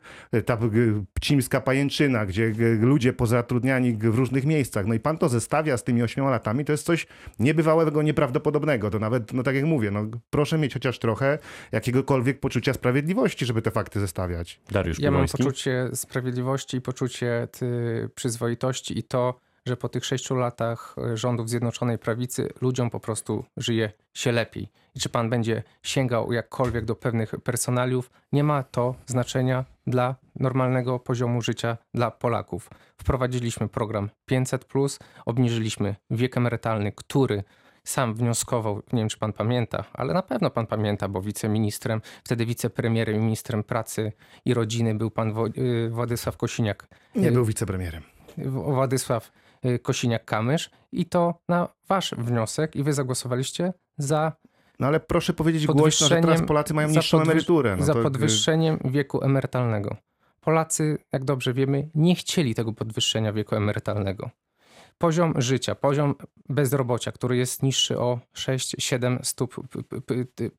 ta 0.46 0.58
pcimska 1.14 1.60
pajęczyna, 1.60 2.26
gdzie 2.26 2.52
ludzie 2.80 3.12
pozatrudniani 3.12 3.92
w 3.92 4.14
różnych 4.14 4.44
miejscach. 4.44 4.86
No 4.86 4.94
i 4.94 5.00
pan 5.00 5.18
to 5.18 5.28
zestawia 5.28 5.76
z 5.76 5.84
tymi 5.84 6.02
ośmioma 6.02 6.30
latami, 6.30 6.64
to 6.64 6.72
jest 6.72 6.86
coś 6.86 7.06
niebywałego, 7.38 8.02
nieprawdopodobnego. 8.02 8.90
To 8.90 8.98
nawet, 8.98 9.32
no 9.32 9.42
tak 9.42 9.54
jak 9.54 9.64
mówię, 9.64 9.90
no 9.90 10.06
proszę 10.30 10.58
mieć 10.58 10.74
chociaż 10.74 10.98
trochę 10.98 11.38
jakiegokolwiek 11.72 12.40
poczucia 12.40 12.72
sprawiedliwości, 12.72 13.46
żeby 13.46 13.62
te 13.62 13.70
fakty 13.70 14.00
zestawiać. 14.00 14.60
Dariusz 14.70 14.98
Ja 14.98 15.10
mam 15.10 15.18
Piewoński. 15.18 15.38
poczucie 15.42 15.88
sprawiedliwości 15.94 16.31
i 16.76 16.80
poczucie 16.80 17.48
przyzwoitości 18.14 18.98
i 18.98 19.02
to, 19.02 19.40
że 19.66 19.76
po 19.76 19.88
tych 19.88 20.04
sześciu 20.04 20.34
latach 20.34 20.96
e, 20.98 21.16
rządów 21.16 21.50
Zjednoczonej 21.50 21.98
Prawicy 21.98 22.48
ludziom 22.60 22.90
po 22.90 23.00
prostu 23.00 23.44
żyje 23.56 23.92
się 24.14 24.32
lepiej. 24.32 24.68
I 24.94 25.00
czy 25.00 25.08
pan 25.08 25.30
będzie 25.30 25.62
sięgał 25.82 26.32
jakkolwiek 26.32 26.84
do 26.84 26.94
pewnych 26.94 27.30
personaliów, 27.30 28.10
nie 28.32 28.44
ma 28.44 28.62
to 28.62 28.94
znaczenia 29.06 29.64
dla 29.86 30.14
normalnego 30.36 30.98
poziomu 30.98 31.42
życia 31.42 31.76
dla 31.94 32.10
Polaków. 32.10 32.70
Wprowadziliśmy 32.96 33.68
program 33.68 34.10
500, 34.26 34.66
obniżyliśmy 35.26 35.94
wiek 36.10 36.36
emerytalny, 36.36 36.92
który 36.92 37.44
sam 37.84 38.14
wnioskował, 38.14 38.82
nie 38.92 38.98
wiem 38.98 39.08
czy 39.08 39.18
pan 39.18 39.32
pamięta, 39.32 39.84
ale 39.92 40.14
na 40.14 40.22
pewno 40.22 40.50
pan 40.50 40.66
pamięta, 40.66 41.08
bo 41.08 41.22
wiceministrem, 41.22 42.00
wtedy 42.24 42.46
wicepremierem 42.46 43.16
i 43.16 43.18
ministrem 43.18 43.64
pracy 43.64 44.12
i 44.44 44.54
rodziny 44.54 44.94
był 44.94 45.10
pan 45.10 45.34
y, 45.58 45.90
Władysław 45.90 46.36
Kosiniak. 46.36 46.88
Nie 47.14 47.28
Y, 47.28 47.32
był 47.32 47.44
wicepremierem. 47.44 48.02
Władysław 48.46 49.32
y, 49.64 49.78
Kosiniak-Kamysz 49.78 50.70
i 50.92 51.06
to 51.06 51.40
na 51.48 51.68
wasz 51.88 52.14
wniosek 52.18 52.76
i 52.76 52.82
wy 52.82 52.92
zagłosowaliście 52.92 53.72
za 53.98 54.32
No 54.78 54.86
ale 54.86 55.00
proszę 55.00 55.32
powiedzieć 55.32 55.66
głośno, 55.66 56.08
że 56.08 56.20
teraz 56.20 56.42
Polacy 56.42 56.74
mają 56.74 56.88
niższą 56.88 57.18
podwyż- 57.18 57.22
emeryturę. 57.22 57.76
No 57.76 57.84
za 57.84 57.94
to, 57.94 58.02
podwyższeniem 58.02 58.78
wieku 58.84 59.24
emerytalnego. 59.24 59.96
Polacy, 60.40 60.98
jak 61.12 61.24
dobrze 61.24 61.52
wiemy, 61.52 61.88
nie 61.94 62.14
chcieli 62.14 62.54
tego 62.54 62.72
podwyższenia 62.72 63.32
wieku 63.32 63.56
emerytalnego. 63.56 64.30
Poziom 65.02 65.34
życia, 65.36 65.74
poziom 65.74 66.14
bezrobocia, 66.48 67.12
który 67.12 67.36
jest 67.36 67.62
niższy 67.62 67.98
o 67.98 68.18
6-7 68.34 69.18
stóp 69.22 69.56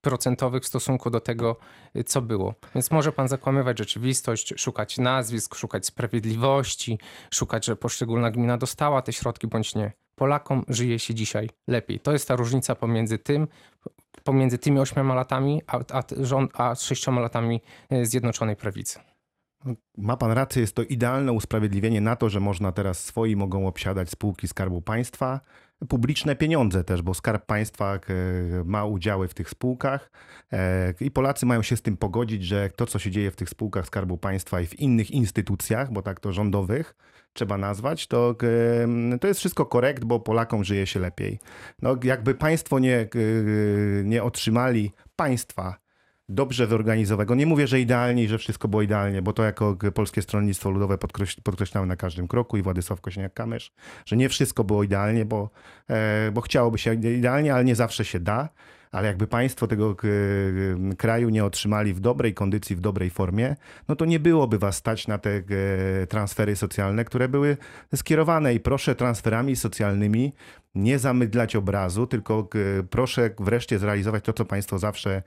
procentowych 0.01 0.63
w 0.63 0.67
stosunku 0.67 1.09
do 1.09 1.19
tego, 1.19 1.57
co 2.05 2.21
było. 2.21 2.53
Więc 2.75 2.91
może 2.91 3.11
pan 3.11 3.27
zakłamywać 3.27 3.79
rzeczywistość, 3.79 4.53
szukać 4.57 4.97
nazwisk, 4.97 5.55
szukać 5.55 5.85
sprawiedliwości, 5.85 6.99
szukać, 7.31 7.65
że 7.65 7.75
poszczególna 7.75 8.31
gmina 8.31 8.57
dostała 8.57 9.01
te 9.01 9.13
środki 9.13 9.47
bądź 9.47 9.75
nie. 9.75 9.91
Polakom 10.15 10.65
żyje 10.67 10.99
się 10.99 11.13
dzisiaj 11.13 11.49
lepiej. 11.67 11.99
To 11.99 12.11
jest 12.11 12.27
ta 12.27 12.35
różnica 12.35 12.75
pomiędzy 12.75 13.17
tym, 13.17 13.47
pomiędzy 14.23 14.57
tymi 14.57 14.79
ośmioma 14.79 15.15
latami, 15.15 15.61
a, 15.67 15.79
a, 15.91 16.03
rząd, 16.21 16.51
a 16.53 16.75
sześcioma 16.75 17.21
latami 17.21 17.61
e, 17.89 18.05
Zjednoczonej 18.05 18.55
Prawicy. 18.55 19.12
Ma 19.97 20.17
pan 20.17 20.31
rację, 20.31 20.61
jest 20.61 20.75
to 20.75 20.83
idealne 20.83 21.31
usprawiedliwienie 21.31 22.01
na 22.01 22.15
to, 22.15 22.29
że 22.29 22.39
można 22.39 22.71
teraz 22.71 23.03
swoi 23.03 23.35
mogą 23.35 23.67
obsiadać 23.67 24.09
spółki 24.09 24.47
Skarbu 24.47 24.81
Państwa. 24.81 25.39
Publiczne 25.89 26.35
pieniądze 26.35 26.83
też, 26.83 27.01
bo 27.01 27.13
Skarb 27.13 27.45
Państwa 27.45 27.95
e, 27.95 27.99
ma 28.65 28.85
udziały 28.85 29.27
w 29.27 29.33
tych 29.33 29.49
spółkach 29.49 30.11
e, 30.53 30.93
i 30.99 31.11
Polacy 31.11 31.45
mają 31.45 31.61
się 31.61 31.77
z 31.77 31.81
tym 31.81 31.97
pogodzić, 31.97 32.43
że 32.43 32.69
to, 32.69 32.85
co 32.85 32.99
się 32.99 33.11
dzieje 33.11 33.31
w 33.31 33.35
tych 33.35 33.49
spółkach 33.49 33.85
Skarbu 33.85 34.17
Państwa 34.17 34.61
i 34.61 34.67
w 34.67 34.79
innych 34.79 35.11
instytucjach, 35.11 35.91
bo 35.91 36.01
tak 36.01 36.19
to 36.19 36.31
rządowych 36.31 36.95
trzeba 37.33 37.57
nazwać, 37.57 38.07
to, 38.07 38.35
e, 39.13 39.17
to 39.17 39.27
jest 39.27 39.39
wszystko 39.39 39.65
korekt, 39.65 40.03
bo 40.03 40.19
Polakom 40.19 40.63
żyje 40.63 40.87
się 40.87 40.99
lepiej. 40.99 41.39
No, 41.81 41.95
jakby 42.03 42.35
państwo 42.35 42.79
nie, 42.79 43.07
nie 44.03 44.23
otrzymali 44.23 44.91
państwa 45.15 45.82
dobrze 46.29 46.67
zorganizowanego. 46.67 47.35
Nie 47.35 47.45
mówię, 47.45 47.67
że 47.67 47.79
idealnie 47.79 48.23
i 48.23 48.27
że 48.27 48.37
wszystko 48.37 48.67
było 48.67 48.81
idealnie, 48.81 49.21
bo 49.21 49.33
to 49.33 49.43
jako 49.43 49.77
Polskie 49.93 50.21
Stronnictwo 50.21 50.69
Ludowe 50.69 50.97
podkreś- 50.97 51.41
podkreślamy 51.43 51.87
na 51.87 51.95
każdym 51.95 52.27
kroku 52.27 52.57
i 52.57 52.61
Władysław 52.61 53.01
Kosiniak-Kamysz, 53.01 53.71
że 54.05 54.17
nie 54.17 54.29
wszystko 54.29 54.63
było 54.63 54.83
idealnie, 54.83 55.25
bo, 55.25 55.49
e, 55.89 56.31
bo 56.31 56.41
chciałoby 56.41 56.77
się 56.77 56.93
idealnie, 56.93 57.53
ale 57.53 57.65
nie 57.65 57.75
zawsze 57.75 58.05
się 58.05 58.19
da. 58.19 58.49
Ale 58.93 59.07
jakby 59.07 59.27
państwo 59.27 59.67
tego 59.67 59.95
e, 60.91 60.95
kraju 60.95 61.29
nie 61.29 61.45
otrzymali 61.45 61.93
w 61.93 61.99
dobrej 61.99 62.33
kondycji, 62.33 62.75
w 62.75 62.79
dobrej 62.79 63.09
formie, 63.09 63.55
no 63.87 63.95
to 63.95 64.05
nie 64.05 64.19
byłoby 64.19 64.59
was 64.59 64.75
stać 64.75 65.07
na 65.07 65.17
te 65.17 65.29
e, 65.29 65.43
transfery 66.07 66.55
socjalne, 66.55 67.05
które 67.05 67.29
były 67.29 67.57
skierowane. 67.95 68.53
I 68.53 68.59
proszę 68.59 68.95
transferami 68.95 69.55
socjalnymi 69.55 70.33
nie 70.75 70.99
zamydlać 70.99 71.55
obrazu, 71.55 72.07
tylko 72.07 72.49
e, 72.79 72.83
proszę 72.83 73.29
wreszcie 73.39 73.79
zrealizować 73.79 74.23
to, 74.23 74.33
co 74.33 74.45
państwo 74.45 74.79
zawsze 74.79 75.21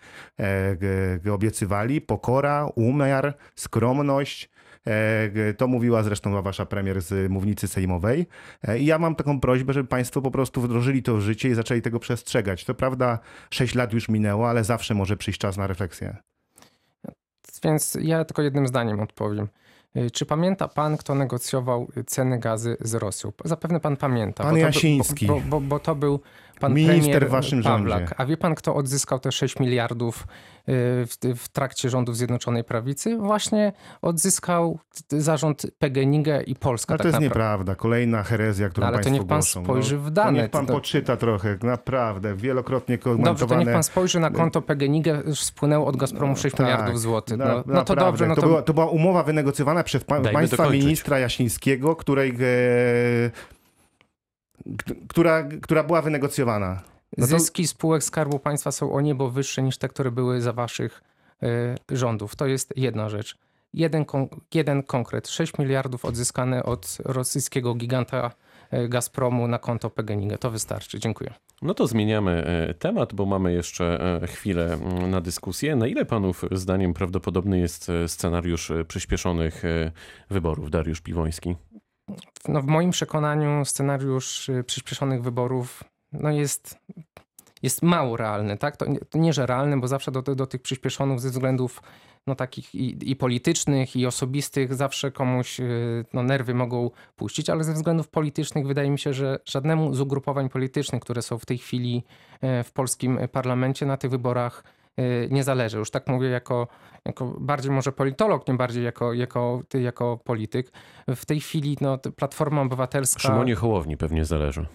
e, 1.26 1.32
obiecywali. 1.32 2.00
Pokora, 2.00 2.68
umiar, 2.74 3.34
skromność. 3.54 4.50
E, 4.86 5.54
To 5.54 5.66
mówiła 5.68 6.02
zresztą 6.02 6.42
wasza 6.42 6.66
premier 6.66 7.00
z 7.02 7.30
mównicy 7.30 7.68
sejmowej. 7.68 8.26
E, 8.68 8.78
I 8.78 8.86
ja 8.86 8.98
mam 8.98 9.14
taką 9.14 9.40
prośbę, 9.40 9.72
żeby 9.72 9.88
państwo 9.88 10.22
po 10.22 10.30
prostu 10.30 10.60
wdrożyli 10.60 11.02
to 11.02 11.16
w 11.16 11.20
życie 11.20 11.48
i 11.48 11.54
zaczęli 11.54 11.82
tego 11.82 11.98
przestrzegać. 12.00 12.64
To 12.64 12.74
prawda, 12.74 13.18
6 13.50 13.74
lat 13.74 13.92
już 13.92 14.08
minęło, 14.08 14.48
ale 14.48 14.64
zawsze 14.64 14.94
może 14.94 15.16
przyjść 15.16 15.40
czas 15.40 15.56
na 15.56 15.66
refleksję. 15.66 16.16
Więc 17.64 17.98
ja 18.00 18.24
tylko 18.24 18.42
jednym 18.42 18.66
zdaniem 18.68 19.00
odpowiem. 19.00 19.48
E, 19.94 20.10
Czy 20.10 20.26
pamięta 20.26 20.68
pan, 20.68 20.96
kto 20.96 21.14
negocjował 21.14 21.88
ceny 22.06 22.38
gazy 22.38 22.76
z 22.80 22.94
Rosją? 22.94 23.32
Zapewne 23.44 23.80
pan 23.80 23.96
pamięta. 23.96 24.44
Pan 24.44 24.52
bo 24.54 24.58
Jasiński. 24.58 25.26
Bo, 25.26 25.40
bo, 25.40 25.60
bo 25.60 25.78
to 25.78 25.94
był 25.94 26.20
pan 26.60 26.74
Minister 26.74 27.26
w 27.26 27.30
waszym 27.30 27.62
Pawlak. 27.62 27.98
rządzie. 27.98 28.14
A 28.18 28.26
wie 28.26 28.36
pan, 28.36 28.54
kto 28.54 28.74
odzyskał 28.74 29.18
te 29.18 29.32
6 29.32 29.60
miliardów 29.60 30.22
y, 30.22 30.26
w, 31.06 31.16
w 31.36 31.48
trakcie 31.48 31.90
rządów 31.90 32.16
Zjednoczonej 32.16 32.64
Prawicy? 32.64 33.16
Właśnie 33.16 33.72
odzyskał 34.02 34.78
zarząd 35.08 35.66
PGNiG 35.78 36.26
i 36.46 36.54
Polska 36.54 36.92
Ale 36.94 36.98
tak 36.98 37.02
to 37.02 37.08
jest 37.08 37.12
naprawdę. 37.14 37.28
nieprawda. 37.28 37.74
Kolejna 37.74 38.22
herezja, 38.22 38.68
którą 38.68 38.86
No, 38.86 38.92
ale 38.94 39.04
to 39.04 39.10
niech 39.10 39.26
pan 39.26 39.38
głoszą. 39.38 39.64
spojrzy 39.64 39.94
no, 39.96 40.00
w 40.02 40.10
dane. 40.10 40.32
To 40.38 40.42
niech 40.42 40.50
pan 40.50 40.66
To- 40.66 40.72
poczyta 40.72 41.16
trochę, 41.16 41.58
naprawdę. 41.62 42.36
Wielokrotnie 42.36 42.96
Dobrze, 42.98 43.10
to 43.16 43.22
komentowane. 43.22 43.64
niech 43.64 43.72
pan 43.72 43.82
spojrzy 43.82 44.20
na 44.20 44.30
konto 44.30 44.62
PGNiG, 44.62 45.06
już 45.26 45.40
spłynęło 45.40 45.86
od 45.86 45.96
Gazpromu 45.96 46.36
6 46.36 46.56
Tak, 46.56 46.66
miliardów 46.66 47.00
złotych. 47.00 47.36
na- 47.36 47.44
No, 47.46 47.62
no 47.66 47.84
to 47.84 47.96
dobrze, 47.96 48.26
no 48.26 48.34
to, 48.34 48.40
to, 48.40 48.46
była, 48.46 48.62
to 48.62 48.74
była 48.74 48.86
umowa 48.86 49.22
wynegocjowana 49.22 49.82
przez 49.82 50.04
pa, 50.04 50.14
Dajmy 50.20 50.32
państwa 50.32 50.56
dokończyć. 50.56 50.84
ministra 50.84 51.18
Jasińskiego, 51.18 51.96
której, 51.96 52.30
e, 52.30 52.34
która, 55.08 55.48
która 55.62 55.82
była 55.84 56.02
wynegocjowana. 56.02 56.82
No 57.18 57.26
to- 57.26 57.38
zyski 57.38 57.66
spółek 57.66 58.04
Skarbu 58.04 58.38
Państwa 58.38 58.72
są 58.72 58.92
o 58.92 59.00
niebo 59.00 59.30
wyższe 59.30 59.62
niż 59.62 59.78
te, 59.78 59.88
które 59.88 60.10
były 60.10 60.40
za 60.40 60.52
waszych 60.52 61.02
y, 61.90 61.96
rządów. 61.96 62.36
To 62.36 62.46
jest 62.46 62.72
jedna 62.76 63.08
rzecz. 63.08 63.36
Jeden, 63.72 64.04
kon- 64.04 64.28
jeden 64.54 64.82
konkret. 64.82 65.28
6 65.28 65.58
miliardów 65.58 66.04
odzyskane 66.04 66.62
od 66.64 66.98
rosyjskiego 67.04 67.74
giganta 67.74 68.30
y, 68.74 68.88
Gazpromu 68.88 69.48
na 69.48 69.58
konto 69.58 69.90
PGNiG. 69.90 70.38
To 70.38 70.50
wystarczy. 70.50 70.98
Dziękuję. 71.00 71.34
No 71.62 71.74
to 71.74 71.86
zmieniamy 71.86 72.44
e, 72.68 72.74
temat, 72.74 73.14
bo 73.14 73.26
mamy 73.26 73.52
jeszcze 73.52 74.00
e, 74.22 74.26
chwilę 74.26 74.78
na 75.08 75.20
dyskusję. 75.20 75.76
Na 75.76 75.86
ile 75.86 76.04
panów 76.04 76.44
zdaniem 76.52 76.94
prawdopodobny 76.94 77.58
jest 77.58 77.88
e, 77.88 78.08
scenariusz 78.08 78.70
e, 78.70 78.84
przyspieszonych 78.84 79.64
e, 79.64 79.92
wyborów? 80.30 80.70
Dariusz 80.70 81.00
Piwoński. 81.00 81.56
No, 82.48 82.62
w 82.62 82.66
moim 82.66 82.90
przekonaniu 82.90 83.64
scenariusz 83.64 84.48
y, 84.48 84.64
przyspieszonych 84.64 85.22
wyborów 85.22 85.84
no 86.12 86.30
jest, 86.30 86.78
jest 87.62 87.82
mało 87.82 88.16
realny. 88.16 88.56
Tak? 88.56 88.76
To, 88.76 88.86
nie, 88.86 88.98
to 88.98 89.18
nie, 89.18 89.32
że 89.32 89.46
realny, 89.46 89.80
bo 89.80 89.88
zawsze 89.88 90.12
do, 90.12 90.22
do 90.22 90.46
tych 90.46 90.62
przyspieszonych 90.62 91.20
ze 91.20 91.30
względów 91.30 91.82
no, 92.26 92.34
takich 92.34 92.74
i, 92.74 93.10
i 93.10 93.16
politycznych, 93.16 93.96
i 93.96 94.06
osobistych 94.06 94.74
zawsze 94.74 95.12
komuś 95.12 95.60
y, 95.60 96.04
no, 96.12 96.22
nerwy 96.22 96.54
mogą 96.54 96.90
puścić, 97.16 97.50
ale 97.50 97.64
ze 97.64 97.72
względów 97.72 98.08
politycznych 98.08 98.66
wydaje 98.66 98.90
mi 98.90 98.98
się, 98.98 99.14
że 99.14 99.38
żadnemu 99.44 99.94
z 99.94 100.00
ugrupowań 100.00 100.48
politycznych, 100.48 101.02
które 101.02 101.22
są 101.22 101.38
w 101.38 101.46
tej 101.46 101.58
chwili 101.58 102.04
e, 102.40 102.64
w 102.64 102.72
polskim 102.72 103.18
parlamencie 103.32 103.86
na 103.86 103.96
tych 103.96 104.10
wyborach 104.10 104.64
nie 105.30 105.44
zależy. 105.44 105.78
Już 105.78 105.90
tak 105.90 106.06
mówię 106.06 106.28
jako, 106.28 106.68
jako 107.04 107.26
bardziej 107.26 107.72
może 107.72 107.92
politolog, 107.92 108.48
nie 108.48 108.54
bardziej 108.54 108.84
jako, 108.84 109.12
jako, 109.12 109.62
ty 109.68 109.80
jako 109.80 110.16
polityk. 110.24 110.72
W 111.08 111.26
tej 111.26 111.40
chwili 111.40 111.76
no, 111.80 111.98
Platforma 111.98 112.62
Obywatelska... 112.62 113.20
Szymonie 113.20 113.54
Hołowni 113.54 113.96
pewnie 113.96 114.24
zależy. 114.24 114.66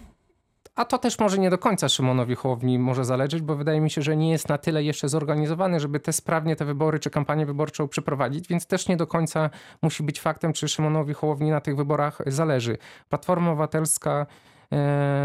A 0.74 0.84
to 0.84 0.98
też 0.98 1.18
może 1.18 1.38
nie 1.38 1.50
do 1.50 1.58
końca 1.58 1.88
Szymonowi 1.88 2.34
Hołowni 2.34 2.78
może 2.78 3.04
zależeć, 3.04 3.42
bo 3.42 3.56
wydaje 3.56 3.80
mi 3.80 3.90
się, 3.90 4.02
że 4.02 4.16
nie 4.16 4.30
jest 4.30 4.48
na 4.48 4.58
tyle 4.58 4.84
jeszcze 4.84 5.08
zorganizowany, 5.08 5.80
żeby 5.80 6.00
te 6.00 6.12
sprawnie 6.12 6.56
te 6.56 6.64
wybory 6.64 6.98
czy 6.98 7.10
kampanię 7.10 7.46
wyborczą 7.46 7.88
przeprowadzić, 7.88 8.48
więc 8.48 8.66
też 8.66 8.88
nie 8.88 8.96
do 8.96 9.06
końca 9.06 9.50
musi 9.82 10.02
być 10.02 10.20
faktem, 10.20 10.52
czy 10.52 10.68
Szymonowi 10.68 11.14
Hołowni 11.14 11.50
na 11.50 11.60
tych 11.60 11.76
wyborach 11.76 12.18
zależy. 12.26 12.78
Platforma 13.08 13.50
Obywatelska 13.50 14.26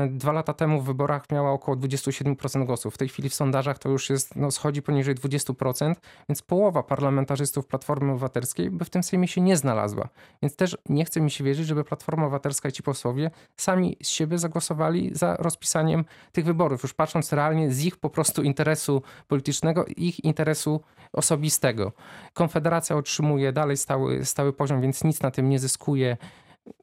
dwa 0.09 0.31
lata 0.31 0.53
temu 0.53 0.81
w 0.81 0.85
wyborach 0.85 1.31
miała 1.31 1.51
około 1.51 1.77
27% 1.77 2.65
głosów. 2.65 2.93
W 2.93 2.97
tej 2.97 3.09
chwili 3.09 3.29
w 3.29 3.33
sondażach 3.33 3.79
to 3.79 3.89
już 3.89 4.09
jest, 4.09 4.35
no, 4.35 4.51
schodzi 4.51 4.81
poniżej 4.81 5.15
20%, 5.15 5.95
więc 6.29 6.41
połowa 6.41 6.83
parlamentarzystów 6.83 7.67
Platformy 7.67 8.11
Obywatelskiej 8.11 8.69
by 8.69 8.85
w 8.85 8.89
tym 8.89 9.03
Sejmie 9.03 9.27
się 9.27 9.41
nie 9.41 9.57
znalazła. 9.57 10.09
Więc 10.41 10.55
też 10.55 10.77
nie 10.89 11.05
chce 11.05 11.21
mi 11.21 11.31
się 11.31 11.43
wierzyć, 11.43 11.67
żeby 11.67 11.83
Platforma 11.83 12.23
Obywatelska 12.23 12.69
i 12.69 12.71
ci 12.71 12.83
posłowie 12.83 13.31
sami 13.57 13.97
z 14.03 14.07
siebie 14.07 14.37
zagłosowali 14.37 15.11
za 15.13 15.35
rozpisaniem 15.35 16.05
tych 16.31 16.45
wyborów, 16.45 16.83
już 16.83 16.93
patrząc 16.93 17.33
realnie 17.33 17.71
z 17.71 17.85
ich 17.85 17.97
po 17.97 18.09
prostu 18.09 18.43
interesu 18.43 19.01
politycznego, 19.27 19.85
ich 19.97 20.23
interesu 20.23 20.81
osobistego. 21.13 21.91
Konfederacja 22.33 22.95
otrzymuje 22.95 23.53
dalej 23.53 23.77
stały, 23.77 24.25
stały 24.25 24.53
poziom, 24.53 24.81
więc 24.81 25.03
nic 25.03 25.21
na 25.21 25.31
tym 25.31 25.49
nie 25.49 25.59
zyskuje 25.59 26.17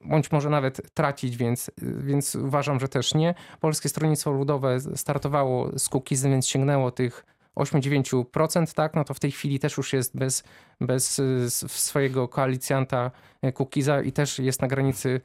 bądź 0.01 0.33
może 0.33 0.51
nawet 0.51 0.95
tracić, 0.95 1.37
więc, 1.37 1.71
więc 1.99 2.35
uważam, 2.35 2.81
że 2.81 2.89
też 2.89 3.15
nie. 3.15 3.35
Polskie 3.61 3.89
Stronnictwo 3.89 4.31
Ludowe 4.31 4.81
startowało 4.81 5.79
z 5.79 5.89
Kukizem, 5.89 6.31
więc 6.31 6.47
sięgnęło 6.47 6.91
tych 6.91 7.25
8-9%, 7.57 8.75
tak, 8.75 8.95
no 8.95 9.05
to 9.05 9.15
w 9.15 9.21
tej 9.21 9.33
chwili 9.33 9.59
też 9.59 9.77
już 9.77 9.93
jest 9.93 10.17
bez, 10.17 10.45
bez 10.81 11.21
swojego 11.69 12.29
koalicjanta 12.29 13.11
Kukiza 13.55 14.03
i 14.03 14.13
też 14.13 14.39
jest 14.39 14.63
na 14.63 14.69
granicy 14.69 15.21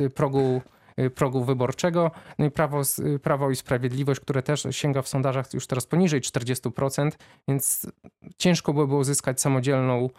y, 0.00 0.10
progu 0.10 0.62
y, 0.98 1.10
progu 1.10 1.44
wyborczego. 1.44 2.10
No 2.38 2.46
i 2.46 2.50
Prawo, 2.50 2.82
Prawo 3.22 3.50
i 3.50 3.56
Sprawiedliwość, 3.56 4.20
które 4.20 4.42
też 4.42 4.66
sięga 4.70 5.02
w 5.02 5.08
sondażach 5.08 5.54
już 5.54 5.66
teraz 5.66 5.86
poniżej 5.86 6.20
40%, 6.20 7.10
więc 7.48 7.86
ciężko 8.38 8.72
by 8.72 8.86
było 8.86 9.00
uzyskać 9.00 9.40
samodzielną, 9.40 10.10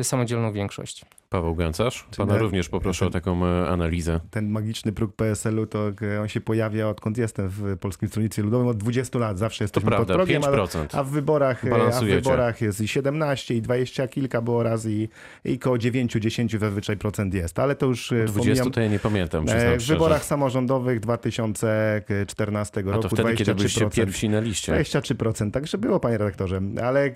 y, 0.00 0.04
samodzielną 0.04 0.52
większość. 0.52 1.04
Paweł 1.32 1.54
Gancarz, 1.54 2.06
pana 2.16 2.32
Ten- 2.32 2.42
również 2.42 2.68
poproszę 2.68 3.06
o 3.06 3.10
ten- 3.10 3.20
taką 3.20 3.46
e, 3.46 3.68
analizę. 3.68 4.20
Ten 4.30 4.48
magiczny 4.50 4.92
próg 4.92 5.16
PSL-u, 5.16 5.66
to 5.66 5.88
e, 6.16 6.20
on 6.20 6.28
się 6.28 6.40
pojawia 6.40 6.88
odkąd 6.88 7.18
jestem 7.18 7.48
w 7.48 7.76
Polskim 7.78 8.08
Stronnictwie 8.08 8.42
Ludowym 8.42 8.66
od 8.68 8.76
20 8.76 9.18
lat. 9.18 9.38
Zawsze 9.38 9.58
To 9.58 9.64
jesteśmy 9.64 9.90
pod 9.90 9.96
prawda, 9.96 10.14
progiem, 10.14 10.44
ale, 10.44 10.56
5%. 10.56 10.86
a 10.98 11.04
w 11.04 11.08
wyborach, 11.10 11.64
e, 11.64 11.74
a 11.96 12.00
w 12.00 12.04
wyborach 12.04 12.60
jest 12.60 12.80
i 12.80 12.88
17, 12.88 13.54
i 13.54 13.62
20 13.62 14.08
kilka 14.08 14.42
było 14.42 14.62
razy 14.62 14.92
i, 14.92 15.08
i 15.44 15.58
koło 15.58 15.76
9-10 15.76 16.58
zazwyczaj 16.58 16.96
procent 16.96 17.34
jest. 17.34 17.58
Ale 17.58 17.74
to 17.76 17.86
już 17.86 18.12
e, 18.12 18.24
20 18.24 18.62
pomijam- 18.64 18.74
to 18.74 18.80
ja 18.80 18.88
nie 18.88 18.98
pamiętam, 18.98 19.46
W 19.78 19.86
wyborach 19.86 20.24
samorządowych 20.24 21.00
2014 21.00 22.80
A 22.80 22.90
roku 22.92 23.02
to 23.02 23.08
wtedy, 23.08 23.34
kiedy 23.34 23.54
byliście 23.54 23.86
23%. 23.86 23.90
pierwsi 23.90 24.28
na 24.28 24.40
liście. 24.40 24.72
23%, 24.72 25.50
także 25.50 25.78
było, 25.78 26.00
panie 26.00 26.18
redaktorze. 26.18 26.60
Ale, 26.82 27.10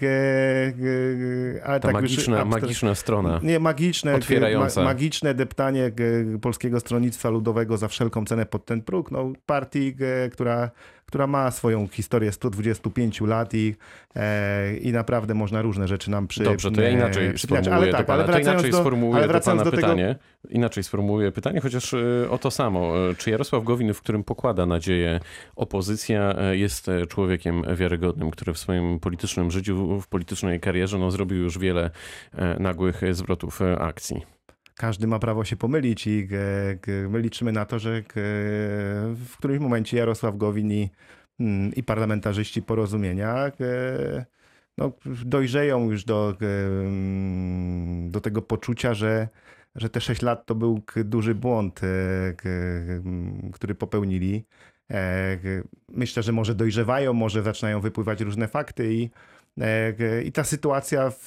ale 1.65 1.81
Ta 1.81 1.93
tak 1.93 2.03
już 2.03 2.11
magiczna, 2.11 2.37
abstra- 2.45 2.49
magiczna 2.61 2.95
strona. 2.95 3.41
Nie, 3.43 3.61
magiczne, 4.13 4.35
Otwierająca. 4.35 4.81
ma, 4.81 4.87
magiczne 4.87 5.35
deptanie 5.35 5.85
e, 5.85 6.39
Polskiego 6.39 6.81
Stronnictwa 6.81 7.29
Ludowego 7.31 7.77
za 7.77 7.89
wszelką 7.89 8.25
cenę 8.25 8.47
pod 8.47 8.65
ten 8.65 8.83
próg. 8.83 9.11
No, 9.11 9.33
partii, 9.47 9.97
e, 10.25 10.29
która, 10.29 10.71
która 11.07 11.27
ma 11.27 11.51
swoją 11.51 11.89
historię 11.89 12.33
125 12.33 13.21
lat 13.21 13.55
i, 13.55 13.75
e, 14.17 14.77
i 14.77 14.93
naprawdę 14.93 15.35
można 15.35 15.63
różne 15.63 15.89
rzeczy 15.89 16.11
nam 16.11 16.27
przy 16.27 16.45
Dobrze, 16.45 16.71
to 16.71 16.81
ja 16.81 16.89
e, 16.89 16.93
inaczej 16.93 17.39
sformułuję 17.39 17.75
ale 17.75 17.93
tak, 17.93 17.95
ale 17.95 18.07
pana. 18.07 18.23
To 18.23 18.27
wracając 18.27 18.49
inaczej 18.49 18.71
do, 18.71 18.79
sformułuję 18.79 19.17
ale 19.17 19.27
do 19.27 19.33
wracając 19.33 19.61
pana 19.61 19.71
do 19.71 19.77
tego, 19.77 19.87
pytanie. 19.89 20.17
Inaczej 20.51 20.85
sformułuję 20.85 21.33
pytanie, 21.33 21.61
chociaż 21.61 21.95
e, 21.95 22.31
o 22.31 22.39
to 22.39 22.51
samo. 22.51 23.11
E, 23.11 23.15
Czy 23.15 23.31
Jarosław 23.31 23.65
Gowin, 23.65 23.95
w 23.95 24.01
którym 24.01 24.25
pokłada 24.25 24.67
nadzieję 24.67 25.21
opozycja, 25.57 26.35
jest 26.53 26.91
człowiekiem 27.09 27.63
wiarygodnym, 27.77 28.31
który 28.31 28.55
w 28.55 28.59
swoim 28.59 29.01
politycznym 29.01 29.51
życiu, 29.51 30.01
w 30.01 30.09
politycznej 30.09 30.61
karierze 30.61 30.99
no, 30.99 31.11
zrobił 31.11 31.39
już 31.39 31.59
wiele 31.59 31.91
nagłych 32.59 33.01
zwrotów 33.15 33.61
akcji? 33.79 34.34
Każdy 34.75 35.07
ma 35.07 35.19
prawo 35.19 35.45
się 35.45 35.57
pomylić 35.57 36.07
i 36.07 36.29
e, 36.89 37.09
my 37.09 37.21
liczymy 37.21 37.53
na 37.53 37.65
to, 37.65 37.79
że 37.79 37.97
e, 37.97 38.03
w 39.15 39.35
którymś 39.39 39.61
momencie 39.61 39.97
Jarosław 39.97 40.37
Gowin 40.37 40.73
i, 40.73 40.91
mm, 41.41 41.75
i 41.75 41.83
parlamentarzyści 41.83 42.63
porozumienia 42.63 43.47
e, 43.47 44.25
no, 44.79 44.93
dojrzeją 45.25 45.91
już 45.91 46.05
do, 46.05 46.37
mm, 46.41 48.11
do 48.11 48.21
tego 48.21 48.43
poczucia, 48.43 48.95
że, 48.95 49.29
że 49.75 49.91
te 49.91 50.01
6 50.01 50.23
lat 50.23 50.47
to 50.47 50.55
był 50.55 50.83
duży 51.05 51.35
błąd, 51.35 51.81
który 53.53 53.75
popełnili. 53.75 54.45
Myślę, 55.89 56.23
że 56.23 56.33
może 56.33 56.55
dojrzewają, 56.55 57.13
może 57.13 57.43
zaczynają 57.43 57.81
wypływać 57.81 58.21
różne 58.21 58.49
fakty 58.49 58.95
i, 58.95 59.11
i 60.25 60.33
ta 60.33 60.45
sytuacja 60.45 61.11
w, 61.11 61.27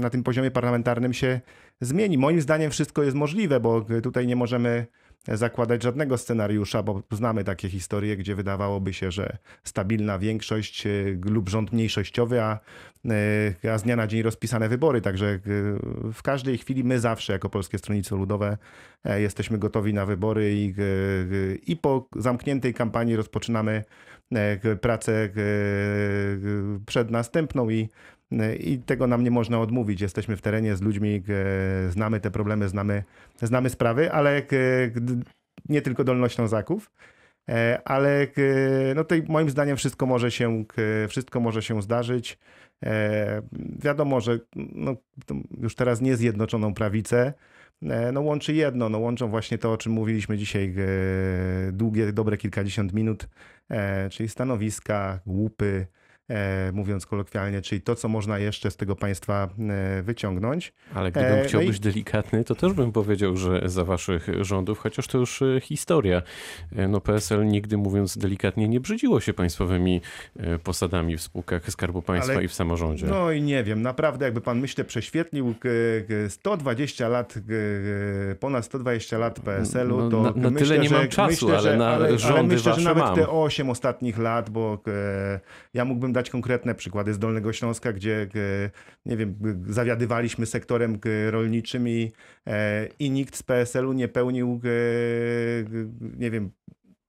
na 0.00 0.10
tym 0.10 0.22
poziomie 0.22 0.50
parlamentarnym 0.50 1.12
się 1.12 1.40
zmieni. 1.80 2.18
Moim 2.18 2.40
zdaniem 2.40 2.70
wszystko 2.70 3.02
jest 3.02 3.16
możliwe, 3.16 3.60
bo 3.60 3.86
tutaj 4.02 4.26
nie 4.26 4.36
możemy 4.36 4.86
zakładać 5.28 5.82
żadnego 5.82 6.18
scenariusza, 6.18 6.82
bo 6.82 7.02
znamy 7.10 7.44
takie 7.44 7.68
historie, 7.68 8.16
gdzie 8.16 8.34
wydawałoby 8.34 8.94
się, 8.94 9.10
że 9.10 9.36
stabilna 9.64 10.18
większość 10.18 10.86
e, 10.86 10.90
lub 11.24 11.48
rząd 11.48 11.72
mniejszościowy, 11.72 12.42
a, 12.42 12.58
e, 13.64 13.72
a 13.72 13.78
z 13.78 13.82
dnia 13.82 13.96
na 13.96 14.06
dzień 14.06 14.22
rozpisane 14.22 14.68
wybory. 14.68 15.00
Także 15.00 15.26
e, 15.26 15.38
w 16.12 16.22
każdej 16.22 16.58
chwili 16.58 16.84
my 16.84 17.00
zawsze 17.00 17.32
jako 17.32 17.50
Polskie 17.50 17.78
Stronnictwo 17.78 18.16
Ludowe 18.16 18.58
jesteśmy 19.04 19.58
gotowi 19.58 19.94
na 19.94 20.06
wybory 20.06 20.54
i, 20.54 20.74
i 21.66 21.76
po 21.76 22.08
zamkniętej 22.16 22.74
kampanii 22.74 23.16
rozpoczynamy 23.16 23.84
pracę 24.80 25.28
przed 26.86 27.10
następną 27.10 27.70
i 27.70 27.88
i 28.58 28.78
tego 28.78 29.06
nam 29.06 29.24
nie 29.24 29.30
można 29.30 29.60
odmówić. 29.60 30.00
Jesteśmy 30.00 30.36
w 30.36 30.42
terenie 30.42 30.76
z 30.76 30.82
ludźmi, 30.82 31.22
e, 31.28 31.90
znamy 31.90 32.20
te 32.20 32.30
problemy, 32.30 32.68
znamy, 32.68 33.04
znamy 33.42 33.70
sprawy, 33.70 34.12
ale 34.12 34.36
e, 34.38 34.42
nie 35.68 35.82
tylko 35.82 36.04
Dolnoślązaków. 36.04 36.90
E, 37.48 37.80
Ale 37.84 38.22
e, 38.22 38.26
no 38.94 39.04
moim 39.28 39.50
zdaniem 39.50 39.76
wszystko 39.76 40.06
może 40.06 40.30
się, 40.30 40.64
e, 41.04 41.08
wszystko 41.08 41.40
może 41.40 41.62
się 41.62 41.82
zdarzyć. 41.82 42.38
E, 42.84 43.42
Wiadomo, 43.82 44.20
że 44.20 44.38
no, 44.56 44.96
już 45.60 45.74
teraz 45.74 46.00
nie 46.00 46.16
zjednoczoną 46.16 46.74
prawicę, 46.74 47.32
e, 47.82 48.12
no 48.12 48.20
łączy 48.20 48.54
jedno, 48.54 48.88
no 48.88 48.98
łączą 48.98 49.28
właśnie 49.28 49.58
to, 49.58 49.72
o 49.72 49.76
czym 49.76 49.92
mówiliśmy 49.92 50.38
dzisiaj 50.38 50.74
e, 50.78 51.72
długie, 51.72 52.12
dobre 52.12 52.36
kilkadziesiąt 52.36 52.92
minut, 52.92 53.28
e, 53.70 54.10
czyli 54.10 54.28
stanowiska, 54.28 55.20
łupy, 55.26 55.86
e, 55.92 56.05
mówiąc 56.72 57.06
kolokwialnie, 57.06 57.62
czyli 57.62 57.80
to, 57.80 57.94
co 57.94 58.08
można 58.08 58.38
jeszcze 58.38 58.70
z 58.70 58.76
tego 58.76 58.96
państwa 58.96 59.48
e, 59.98 60.02
wyciągnąć. 60.02 60.72
Ale 60.94 61.10
gdybym 61.12 61.32
E, 61.32 61.44
chciał 61.44 61.60
no 61.60 61.64
i- 61.64 61.68
być 61.68 61.80
delikatny, 61.80 62.44
to 62.44 62.54
też 62.54 62.72
bym 62.72 62.92
powiedział, 62.92 63.36
że 63.36 63.62
za 63.64 63.84
waszych 63.84 64.26
rządów, 64.40 64.78
chociaż 64.78 65.06
to 65.06 65.18
już 65.18 65.42
e, 65.42 65.60
historia. 65.60 66.22
E, 66.76 66.88
No 66.88 67.00
PSL 67.00 67.46
nigdy, 67.46 67.76
mówiąc 67.76 68.18
delikatnie, 68.18 68.68
nie 68.68 68.80
brzydziło 68.80 69.20
się 69.20 69.32
państwowymi 69.34 70.00
e, 70.36 70.58
posadami 70.58 71.16
w 71.16 71.22
spółkach 71.22 71.70
Skarbu 71.70 72.02
Państwa 72.02 72.32
Ale- 72.32 72.44
i 72.44 72.48
w 72.48 72.54
samorządzie. 72.54 73.06
No 73.06 73.30
i 73.32 73.42
nie 73.42 73.64
wiem, 73.64 73.82
naprawdę 73.82 74.24
jakby 74.24 74.40
pan 74.40 74.60
myślę 74.60 74.84
prześwietlił 74.84 75.54
k- 75.54 75.68
k- 76.08 76.30
120 76.30 77.08
lat, 77.08 77.34
ponad 78.40 78.64
120 78.64 79.18
lat 79.18 79.40
PSL-u, 79.40 79.96
No, 80.00 80.10
to 80.10 80.22
na- 80.22 80.30
na 80.42 80.50
myślę, 80.50 80.66
tyle 80.68 80.78
nie 80.78 80.88
że, 80.88 80.94
mam 80.98 81.08
czasu, 81.08 81.28
myślę, 81.46 81.58
ale 81.58 81.62
że, 81.72 81.76
na 81.76 81.88
ale, 81.88 82.06
ale 82.08 82.18
rządy 82.18 82.54
myślę, 82.54 82.74
że 82.74 82.80
nawet 82.80 83.04
mam. 83.04 83.14
te 83.16 83.28
8 83.28 83.70
ostatnich 83.70 84.18
lat, 84.18 84.50
bo 84.50 84.78
e, 84.88 85.40
ja 85.74 85.84
mógłbym 85.84 86.12
dać 86.16 86.30
konkretne 86.30 86.74
przykłady 86.74 87.14
z 87.14 87.18
Dolnego 87.18 87.52
Śląska, 87.52 87.92
gdzie 87.92 88.22
e, 88.22 88.70
nie 89.06 89.16
wiem, 89.16 89.34
zawiadywaliśmy 89.68 90.46
sektorem 90.46 90.98
rolniczym 91.30 91.88
i, 91.88 92.12
e, 92.46 92.88
i 92.98 93.10
nikt 93.10 93.36
z 93.36 93.42
PSL-u 93.42 93.92
nie 93.92 94.08
pełnił 94.08 94.60
nie 96.18 96.30
wiem, 96.30 96.50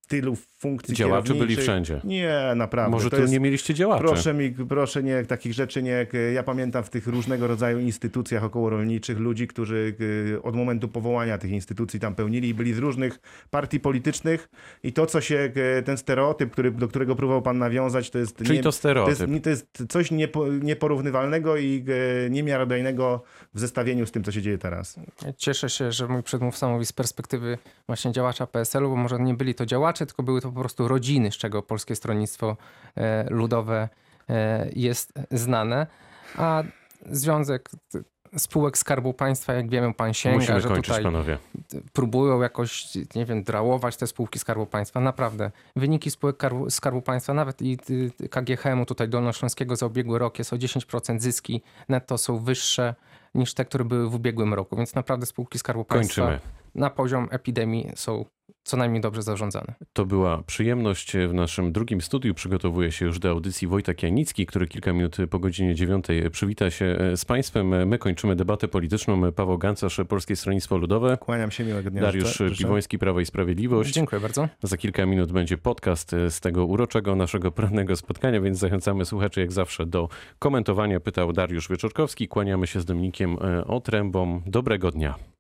tylu 0.07 0.35
funkcji 0.57 0.95
Działacze 0.95 1.33
byli 1.33 1.55
wszędzie. 1.55 2.01
Nie, 2.03 2.39
naprawdę. 2.55 2.91
Może 2.91 3.09
to 3.09 3.15
tu 3.15 3.21
jest, 3.21 3.33
nie 3.33 3.39
mieliście 3.39 3.73
działaczy. 3.73 4.03
Proszę 4.03 4.33
mi, 4.33 4.51
proszę 4.51 5.03
nie, 5.03 5.25
takich 5.25 5.53
rzeczy 5.53 5.83
nie. 5.83 6.07
Ja 6.33 6.43
pamiętam 6.43 6.83
w 6.83 6.89
tych 6.89 7.07
różnego 7.07 7.47
rodzaju 7.47 7.79
instytucjach 7.79 8.43
okołorolniczych 8.43 9.19
ludzi, 9.19 9.47
którzy 9.47 9.95
y, 10.35 10.41
od 10.43 10.55
momentu 10.55 10.87
powołania 10.87 11.37
tych 11.37 11.51
instytucji 11.51 11.99
tam 11.99 12.15
pełnili 12.15 12.49
i 12.49 12.53
byli 12.53 12.73
z 12.73 12.77
różnych 12.77 13.19
partii 13.49 13.79
politycznych 13.79 14.49
i 14.83 14.93
to, 14.93 15.05
co 15.05 15.21
się, 15.21 15.51
y, 15.79 15.83
ten 15.83 15.97
stereotyp, 15.97 16.51
który, 16.51 16.71
do 16.71 16.87
którego 16.87 17.15
próbował 17.15 17.41
pan 17.41 17.57
nawiązać, 17.57 18.09
to 18.09 18.19
jest, 18.19 18.37
Czyli 18.37 18.51
nie, 18.51 18.57
to 18.57 18.67
to 18.67 18.71
stereotyp. 18.71 19.29
jest, 19.29 19.43
to 19.43 19.49
jest 19.49 19.83
coś 19.89 20.11
niepo, 20.11 20.47
nieporównywalnego 20.47 21.57
i 21.57 21.85
y, 22.25 22.29
niemiarodajnego 22.29 23.23
w 23.53 23.59
zestawieniu 23.59 24.05
z 24.05 24.11
tym, 24.11 24.23
co 24.23 24.31
się 24.31 24.41
dzieje 24.41 24.57
teraz. 24.57 24.99
Cieszę 25.37 25.69
się, 25.69 25.91
że 25.91 26.07
mój 26.07 26.23
przedmówca 26.23 26.67
mówi 26.69 26.85
z 26.85 26.93
perspektywy 26.93 27.57
właśnie 27.87 28.11
działacza 28.11 28.47
PSL-u, 28.47 28.89
bo 28.89 28.95
może 28.95 29.19
nie 29.19 29.33
byli 29.33 29.55
to 29.55 29.65
działacze, 29.65 29.96
tylko 30.05 30.23
były 30.23 30.41
to 30.41 30.51
po 30.51 30.59
prostu 30.59 30.87
rodziny, 30.87 31.31
z 31.31 31.37
czego 31.37 31.61
Polskie 31.61 31.95
Stronnictwo 31.95 32.57
e, 32.97 33.25
Ludowe 33.29 33.89
e, 34.29 34.69
jest 34.75 35.13
znane. 35.31 35.87
A 36.37 36.63
Związek 37.11 37.69
Spółek 38.37 38.77
Skarbu 38.77 39.13
Państwa, 39.13 39.53
jak 39.53 39.69
wiemy, 39.69 39.93
pan 39.93 40.13
sięga, 40.13 40.37
Musimy 40.37 40.61
że 40.61 40.67
kończyć, 40.67 40.85
tutaj 40.85 41.03
panowie. 41.03 41.37
próbują 41.93 42.41
jakoś, 42.41 42.87
nie 43.15 43.25
wiem, 43.25 43.43
drałować 43.43 43.97
te 43.97 44.07
spółki 44.07 44.39
Skarbu 44.39 44.65
Państwa. 44.65 44.99
Naprawdę. 44.99 45.51
Wyniki 45.75 46.11
spółek 46.11 46.35
Skarbu, 46.35 46.69
Skarbu 46.69 47.01
Państwa, 47.01 47.33
nawet 47.33 47.61
i 47.61 47.77
KGHM-u 48.29 48.85
tutaj 48.85 49.09
Dolnośląskiego 49.09 49.75
za 49.75 49.85
ubiegły 49.85 50.19
rok 50.19 50.39
jest 50.39 50.53
o 50.53 50.55
10% 50.55 51.19
zyski 51.19 51.61
netto 51.89 52.17
są 52.17 52.39
wyższe 52.39 52.95
niż 53.35 53.53
te, 53.53 53.65
które 53.65 53.85
były 53.85 54.09
w 54.09 54.15
ubiegłym 54.15 54.53
roku. 54.53 54.75
Więc 54.75 54.95
naprawdę 54.95 55.25
spółki 55.25 55.59
Skarbu 55.59 55.85
Państwa 55.85 56.21
Kończymy. 56.21 56.39
Na 56.77 56.89
poziom 56.89 57.27
epidemii 57.31 57.91
są 57.95 58.25
co 58.63 58.77
najmniej 58.77 59.01
dobrze 59.01 59.21
zarządzane. 59.21 59.73
To 59.93 60.05
była 60.05 60.43
przyjemność. 60.43 61.13
W 61.29 61.33
naszym 61.33 61.71
drugim 61.71 62.01
studiu 62.01 62.33
przygotowuje 62.33 62.91
się 62.91 63.05
już 63.05 63.19
do 63.19 63.29
audycji 63.29 63.67
Wojtek 63.67 64.03
Janicki, 64.03 64.45
który 64.45 64.67
kilka 64.67 64.93
minut 64.93 65.17
po 65.29 65.39
godzinie 65.39 65.75
dziewiątej 65.75 66.31
przywita 66.31 66.71
się 66.71 66.85
e, 66.85 67.17
z 67.17 67.25
Państwem. 67.25 67.87
My 67.87 67.97
kończymy 67.97 68.35
debatę 68.35 68.67
polityczną. 68.67 69.31
Paweł 69.31 69.57
Gancarz, 69.57 70.01
Polskie 70.07 70.35
Stronnictwo 70.35 70.77
Ludowe. 70.77 71.17
Kłaniam 71.17 71.51
się, 71.51 71.63
miłego 71.63 71.91
dnia. 71.91 72.01
Dariusz 72.01 72.37
życzę-. 72.37 72.57
Piwoński, 72.57 72.99
Prawo 72.99 73.19
i 73.19 73.25
Sprawiedliwość. 73.25 73.93
Dziękuję 73.93 74.21
bardzo. 74.21 74.49
Za 74.63 74.77
kilka 74.77 75.05
minut 75.05 75.31
będzie 75.31 75.57
podcast 75.57 76.13
e, 76.13 76.31
z 76.31 76.39
tego 76.39 76.65
uroczego 76.65 77.15
naszego 77.15 77.51
porannego 77.51 77.95
spotkania, 77.95 78.41
więc 78.41 78.57
zachęcamy 78.57 79.05
słuchaczy 79.05 79.39
jak 79.39 79.51
zawsze 79.51 79.85
do 79.85 80.09
komentowania. 80.39 80.99
Pytał 80.99 81.33
Dariusz 81.33 81.69
Wieczorkowski. 81.69 82.27
Kłaniamy 82.27 82.67
się 82.67 82.81
z 82.81 82.85
Dominikiem 82.85 83.37
e, 83.41 83.67
Otrębą. 83.67 84.41
Dobrego 84.45 84.91
dnia. 84.91 85.36